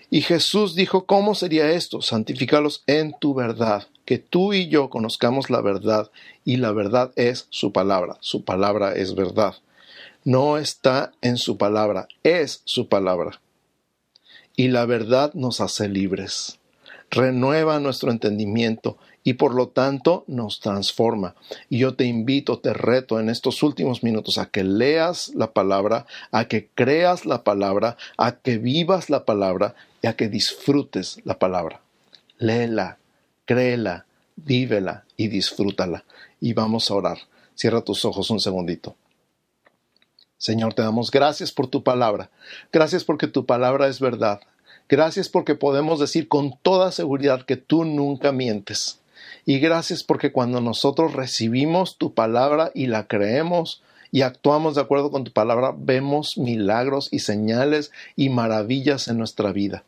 Y 0.10 0.22
Jesús 0.22 0.76
dijo, 0.76 1.06
¿cómo 1.06 1.36
sería 1.36 1.72
esto? 1.72 2.02
Santifícalos 2.02 2.84
en 2.88 3.14
tu 3.18 3.34
verdad, 3.34 3.88
que 4.12 4.18
tú 4.18 4.52
y 4.52 4.68
yo 4.68 4.90
conozcamos 4.90 5.50
la 5.50 5.62
verdad, 5.62 6.12
y 6.44 6.58
la 6.58 6.74
verdad 6.74 7.14
es 7.16 7.48
su 7.50 7.72
palabra, 7.72 8.18
su 8.20 8.44
palabra 8.44 8.92
es 8.92 9.16
verdad. 9.16 9.56
No 10.26 10.58
está 10.58 11.14
en 11.22 11.38
su 11.38 11.56
palabra, 11.58 12.10
es 12.22 12.62
su 12.66 12.90
palabra. 12.90 13.40
Y 14.58 14.68
la 14.68 14.86
verdad 14.86 15.34
nos 15.34 15.62
hace 15.62 15.88
libres, 15.88 16.60
renueva 17.10 17.80
nuestro 17.80 18.12
entendimiento 18.12 18.98
y 19.24 19.36
por 19.36 19.56
lo 19.56 19.70
tanto 19.70 20.26
nos 20.28 20.60
transforma. 20.60 21.36
Y 21.70 21.78
yo 21.78 21.96
te 21.96 22.04
invito, 22.04 22.60
te 22.60 22.74
reto 22.74 23.18
en 23.18 23.30
estos 23.30 23.64
últimos 23.64 24.04
minutos 24.04 24.38
a 24.38 24.48
que 24.48 24.66
leas 24.66 25.32
la 25.36 25.54
palabra, 25.54 26.06
a 26.34 26.50
que 26.50 26.68
creas 26.76 27.26
la 27.26 27.46
palabra, 27.46 27.96
a 28.18 28.34
que 28.34 28.58
vivas 28.58 29.10
la 29.10 29.24
palabra 29.24 29.74
y 30.02 30.08
a 30.08 30.18
que 30.18 30.28
disfrutes 30.28 31.22
la 31.24 31.40
palabra. 31.40 31.80
Léela, 32.40 32.98
créela, 33.52 34.06
vívela 34.38 35.04
y 35.18 35.28
disfrútala. 35.28 36.06
Y 36.40 36.54
vamos 36.54 36.90
a 36.90 36.96
orar. 36.96 37.18
Cierra 37.54 37.82
tus 37.82 38.06
ojos 38.06 38.30
un 38.30 38.40
segundito. 38.40 38.96
Señor, 40.38 40.74
te 40.74 40.82
damos 40.82 41.12
gracias 41.12 41.52
por 41.52 41.68
tu 41.68 41.84
palabra. 41.84 42.32
Gracias 42.72 43.04
porque 43.04 43.28
tu 43.28 43.46
palabra 43.46 43.90
es 43.90 44.00
verdad. 44.00 44.40
Gracias 44.88 45.28
porque 45.28 45.56
podemos 45.56 46.00
decir 46.00 46.30
con 46.30 46.58
toda 46.62 46.94
seguridad 46.94 47.44
que 47.46 47.58
tú 47.58 47.84
nunca 47.84 48.32
mientes. 48.32 49.02
Y 49.46 49.60
gracias 49.60 50.02
porque 50.02 50.32
cuando 50.32 50.62
nosotros 50.62 51.12
recibimos 51.12 51.98
tu 51.98 52.14
palabra 52.14 52.72
y 52.74 52.88
la 52.88 53.08
creemos, 53.08 53.84
y 54.12 54.22
actuamos 54.22 54.76
de 54.76 54.82
acuerdo 54.82 55.12
con 55.12 55.26
tu 55.26 55.34
palabra, 55.34 55.76
vemos 55.78 56.38
milagros 56.38 57.10
y 57.12 57.20
señales 57.20 57.92
y 58.16 58.30
maravillas 58.30 59.10
en 59.10 59.18
nuestra 59.18 59.52
vida. 59.52 59.84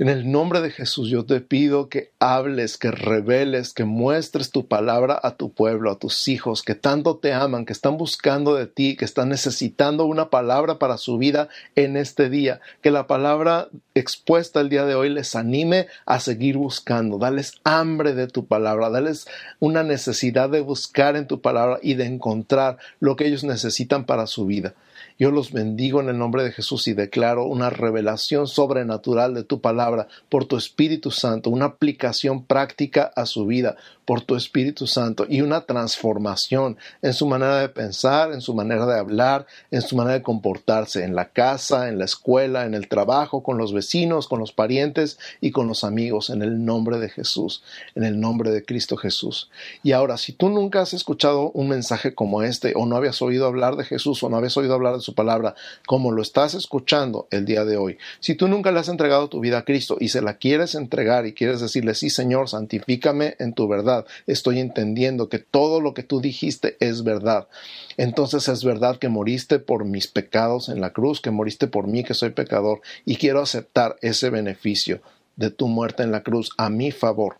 En 0.00 0.08
el 0.08 0.30
nombre 0.30 0.60
de 0.60 0.70
Jesús 0.70 1.08
yo 1.08 1.24
te 1.24 1.40
pido 1.40 1.88
que 1.88 2.12
hables, 2.20 2.78
que 2.78 2.92
reveles, 2.92 3.74
que 3.74 3.82
muestres 3.82 4.52
tu 4.52 4.68
palabra 4.68 5.18
a 5.20 5.34
tu 5.34 5.52
pueblo, 5.52 5.90
a 5.90 5.98
tus 5.98 6.28
hijos, 6.28 6.62
que 6.62 6.76
tanto 6.76 7.16
te 7.16 7.32
aman, 7.32 7.66
que 7.66 7.72
están 7.72 7.96
buscando 7.96 8.54
de 8.54 8.68
ti, 8.68 8.96
que 8.96 9.04
están 9.04 9.28
necesitando 9.28 10.04
una 10.04 10.30
palabra 10.30 10.78
para 10.78 10.98
su 10.98 11.18
vida 11.18 11.48
en 11.74 11.96
este 11.96 12.30
día. 12.30 12.60
Que 12.80 12.92
la 12.92 13.08
palabra 13.08 13.70
expuesta 13.96 14.60
el 14.60 14.68
día 14.68 14.84
de 14.84 14.94
hoy 14.94 15.08
les 15.08 15.34
anime 15.34 15.88
a 16.06 16.20
seguir 16.20 16.58
buscando. 16.58 17.18
Dales 17.18 17.54
hambre 17.64 18.14
de 18.14 18.28
tu 18.28 18.46
palabra, 18.46 18.90
dales 18.90 19.26
una 19.58 19.82
necesidad 19.82 20.48
de 20.48 20.60
buscar 20.60 21.16
en 21.16 21.26
tu 21.26 21.40
palabra 21.40 21.80
y 21.82 21.94
de 21.94 22.04
encontrar 22.04 22.78
lo 23.00 23.16
que 23.16 23.26
ellos 23.26 23.42
necesitan 23.42 24.04
para 24.04 24.28
su 24.28 24.46
vida. 24.46 24.74
Yo 25.18 25.32
los 25.32 25.50
bendigo 25.50 26.00
en 26.00 26.08
el 26.08 26.16
nombre 26.16 26.44
de 26.44 26.52
Jesús 26.52 26.86
y 26.86 26.92
declaro 26.92 27.44
una 27.44 27.70
revelación 27.70 28.46
sobrenatural 28.46 29.34
de 29.34 29.42
tu 29.42 29.60
palabra 29.60 30.06
por 30.28 30.44
tu 30.44 30.56
Espíritu 30.56 31.10
Santo, 31.10 31.50
una 31.50 31.64
aplicación 31.64 32.44
práctica 32.44 33.10
a 33.16 33.26
su 33.26 33.44
vida, 33.44 33.76
por 34.08 34.22
tu 34.22 34.36
Espíritu 34.36 34.86
Santo 34.86 35.26
y 35.28 35.42
una 35.42 35.66
transformación 35.66 36.78
en 37.02 37.12
su 37.12 37.26
manera 37.26 37.58
de 37.58 37.68
pensar, 37.68 38.32
en 38.32 38.40
su 38.40 38.54
manera 38.54 38.86
de 38.86 38.98
hablar, 38.98 39.46
en 39.70 39.82
su 39.82 39.96
manera 39.96 40.14
de 40.14 40.22
comportarse 40.22 41.04
en 41.04 41.14
la 41.14 41.28
casa, 41.28 41.90
en 41.90 41.98
la 41.98 42.06
escuela, 42.06 42.64
en 42.64 42.72
el 42.72 42.88
trabajo, 42.88 43.42
con 43.42 43.58
los 43.58 43.74
vecinos, 43.74 44.26
con 44.26 44.38
los 44.38 44.52
parientes 44.52 45.18
y 45.42 45.50
con 45.50 45.68
los 45.68 45.84
amigos, 45.84 46.30
en 46.30 46.40
el 46.40 46.64
nombre 46.64 46.98
de 46.98 47.10
Jesús, 47.10 47.62
en 47.94 48.04
el 48.04 48.18
nombre 48.18 48.50
de 48.50 48.64
Cristo 48.64 48.96
Jesús. 48.96 49.50
Y 49.82 49.92
ahora, 49.92 50.16
si 50.16 50.32
tú 50.32 50.48
nunca 50.48 50.80
has 50.80 50.94
escuchado 50.94 51.50
un 51.50 51.68
mensaje 51.68 52.14
como 52.14 52.42
este, 52.42 52.72
o 52.76 52.86
no 52.86 52.96
habías 52.96 53.20
oído 53.20 53.46
hablar 53.46 53.76
de 53.76 53.84
Jesús, 53.84 54.22
o 54.22 54.30
no 54.30 54.38
habías 54.38 54.56
oído 54.56 54.72
hablar 54.72 54.94
de 54.94 55.02
su 55.08 55.14
palabra, 55.14 55.54
como 55.86 56.12
lo 56.12 56.20
estás 56.20 56.52
escuchando 56.52 57.28
el 57.30 57.46
día 57.46 57.64
de 57.64 57.78
hoy, 57.78 57.96
si 58.20 58.34
tú 58.34 58.46
nunca 58.46 58.70
le 58.72 58.80
has 58.80 58.90
entregado 58.90 59.28
tu 59.28 59.40
vida 59.40 59.58
a 59.58 59.64
Cristo 59.64 59.96
y 59.98 60.10
se 60.10 60.20
la 60.20 60.34
quieres 60.34 60.74
entregar 60.74 61.24
y 61.24 61.32
quieres 61.32 61.60
decirle, 61.60 61.94
sí 61.94 62.10
Señor, 62.10 62.50
santifícame 62.50 63.36
en 63.38 63.54
tu 63.54 63.66
verdad, 63.68 64.04
estoy 64.26 64.60
entendiendo 64.60 65.30
que 65.30 65.38
todo 65.38 65.80
lo 65.80 65.94
que 65.94 66.02
tú 66.02 66.20
dijiste 66.20 66.76
es 66.80 67.04
verdad. 67.04 67.48
Entonces 67.96 68.48
es 68.48 68.64
verdad 68.64 68.98
que 68.98 69.08
moriste 69.08 69.58
por 69.58 69.86
mis 69.86 70.08
pecados 70.08 70.68
en 70.68 70.82
la 70.82 70.92
cruz, 70.92 71.22
que 71.22 71.30
moriste 71.30 71.68
por 71.68 71.86
mí 71.86 72.04
que 72.04 72.12
soy 72.12 72.30
pecador 72.30 72.82
y 73.06 73.16
quiero 73.16 73.40
aceptar 73.40 73.96
ese 74.02 74.28
beneficio 74.28 75.00
de 75.36 75.50
tu 75.50 75.68
muerte 75.68 76.02
en 76.02 76.12
la 76.12 76.22
cruz 76.22 76.50
a 76.58 76.68
mi 76.68 76.92
favor. 76.92 77.38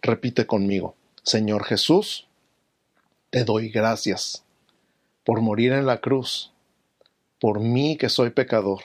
Repite 0.00 0.46
conmigo, 0.46 0.94
Señor 1.24 1.64
Jesús, 1.64 2.28
te 3.30 3.44
doy 3.44 3.68
gracias 3.68 4.44
por 5.24 5.40
morir 5.40 5.72
en 5.72 5.86
la 5.86 6.00
cruz, 6.00 6.52
por 7.40 7.60
mí 7.60 7.96
que 7.96 8.08
soy 8.08 8.30
pecador. 8.30 8.80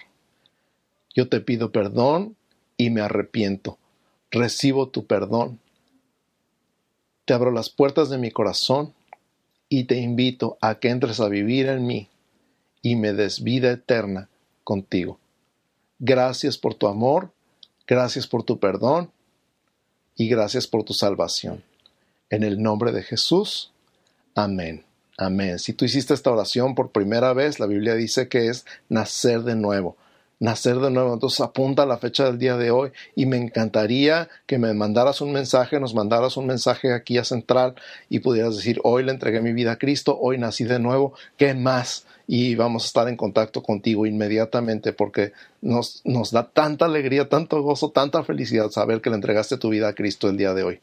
Yo 1.13 1.29
te 1.29 1.41
pido 1.41 1.71
perdón 1.71 2.35
y 2.77 2.89
me 2.89 3.01
arrepiento. 3.01 3.77
Recibo 4.31 4.89
tu 4.89 5.05
perdón 5.05 5.59
te 7.25 7.33
abro 7.33 7.51
las 7.51 7.69
puertas 7.69 8.09
de 8.09 8.19
mi 8.19 8.31
corazón 8.31 8.93
y 9.67 9.85
te 9.85 9.97
invito 9.97 10.57
a 10.61 10.75
que 10.75 10.89
entres 10.89 11.19
a 11.19 11.27
vivir 11.27 11.67
en 11.67 11.85
mí 11.85 12.07
y 12.83 12.95
me 12.95 13.13
des 13.13 13.43
vida 13.43 13.71
eterna 13.71 14.29
contigo. 14.63 15.19
Gracias 15.97 16.57
por 16.57 16.75
tu 16.75 16.87
amor, 16.87 17.31
gracias 17.87 18.27
por 18.27 18.43
tu 18.43 18.59
perdón 18.59 19.11
y 20.15 20.29
gracias 20.29 20.67
por 20.67 20.83
tu 20.83 20.93
salvación. 20.93 21.63
En 22.29 22.43
el 22.43 22.61
nombre 22.61 22.91
de 22.91 23.01
Jesús, 23.01 23.71
amén. 24.35 24.85
Amén. 25.17 25.59
Si 25.59 25.73
tú 25.73 25.85
hiciste 25.85 26.13
esta 26.13 26.31
oración 26.31 26.75
por 26.75 26.91
primera 26.91 27.33
vez, 27.33 27.59
la 27.59 27.67
Biblia 27.67 27.95
dice 27.95 28.27
que 28.27 28.47
es 28.47 28.65
nacer 28.89 29.43
de 29.43 29.55
nuevo 29.55 29.95
nacer 30.39 30.79
de 30.79 30.91
nuevo. 30.91 31.13
Entonces 31.13 31.41
apunta 31.41 31.85
la 31.85 31.97
fecha 31.97 32.25
del 32.25 32.37
día 32.37 32.57
de 32.57 32.71
hoy 32.71 32.91
y 33.15 33.25
me 33.25 33.37
encantaría 33.37 34.29
que 34.45 34.57
me 34.57 34.73
mandaras 34.73 35.21
un 35.21 35.31
mensaje, 35.31 35.79
nos 35.79 35.93
mandaras 35.93 36.37
un 36.37 36.47
mensaje 36.47 36.93
aquí 36.93 37.17
a 37.17 37.23
Central 37.23 37.75
y 38.09 38.19
pudieras 38.19 38.55
decir, 38.55 38.79
hoy 38.83 39.03
le 39.03 39.11
entregué 39.11 39.41
mi 39.41 39.53
vida 39.53 39.73
a 39.73 39.77
Cristo, 39.77 40.17
hoy 40.19 40.37
nací 40.37 40.63
de 40.63 40.79
nuevo, 40.79 41.13
¿qué 41.37 41.53
más? 41.53 42.05
Y 42.27 42.55
vamos 42.55 42.83
a 42.83 42.87
estar 42.87 43.07
en 43.07 43.17
contacto 43.17 43.61
contigo 43.61 44.05
inmediatamente 44.05 44.93
porque 44.93 45.33
nos, 45.61 46.01
nos, 46.05 46.31
da 46.31 46.49
tanta 46.49 46.85
alegría, 46.85 47.29
tanto 47.29 47.61
gozo, 47.61 47.91
tanta 47.91 48.23
felicidad 48.23 48.69
saber 48.69 49.01
que 49.01 49.09
le 49.09 49.15
entregaste 49.15 49.57
tu 49.57 49.69
vida 49.69 49.89
a 49.89 49.93
Cristo 49.93 50.29
el 50.29 50.37
día 50.37 50.53
de 50.53 50.63
hoy. 50.63 50.79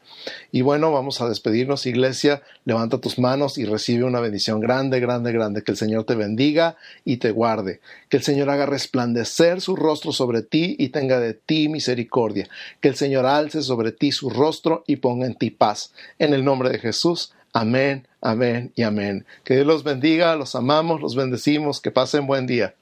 Y 0.51 0.61
bueno, 0.61 0.91
vamos 0.91 1.21
a 1.21 1.29
despedirnos, 1.29 1.85
iglesia. 1.85 2.41
Levanta 2.65 2.99
tus 2.99 3.19
manos 3.19 3.57
y 3.57 3.65
recibe 3.65 4.03
una 4.03 4.19
bendición 4.19 4.59
grande, 4.59 4.99
grande, 4.99 5.31
grande. 5.31 5.63
Que 5.63 5.71
el 5.71 5.77
Señor 5.77 6.03
te 6.05 6.15
bendiga 6.15 6.75
y 7.05 7.17
te 7.17 7.31
guarde. 7.31 7.79
Que 8.09 8.17
el 8.17 8.23
Señor 8.23 8.49
haga 8.49 8.65
resplandecer 8.65 9.61
su 9.61 9.75
rostro 9.75 10.11
sobre 10.11 10.41
ti 10.41 10.75
y 10.77 10.89
tenga 10.89 11.19
de 11.19 11.33
ti 11.33 11.69
misericordia. 11.69 12.49
Que 12.81 12.89
el 12.89 12.95
Señor 12.95 13.25
alce 13.25 13.61
sobre 13.61 13.91
ti 13.91 14.11
su 14.11 14.29
rostro 14.29 14.83
y 14.87 14.97
ponga 14.97 15.25
en 15.25 15.35
ti 15.35 15.49
paz. 15.49 15.93
En 16.19 16.33
el 16.33 16.43
nombre 16.43 16.69
de 16.69 16.79
Jesús. 16.79 17.33
Amén, 17.55 18.07
amén 18.23 18.71
y 18.75 18.83
amén. 18.83 19.25
Que 19.43 19.55
Dios 19.55 19.67
los 19.67 19.83
bendiga, 19.83 20.35
los 20.35 20.55
amamos, 20.55 21.01
los 21.01 21.15
bendecimos, 21.15 21.81
que 21.81 21.91
pasen 21.91 22.25
buen 22.25 22.47
día. 22.47 22.75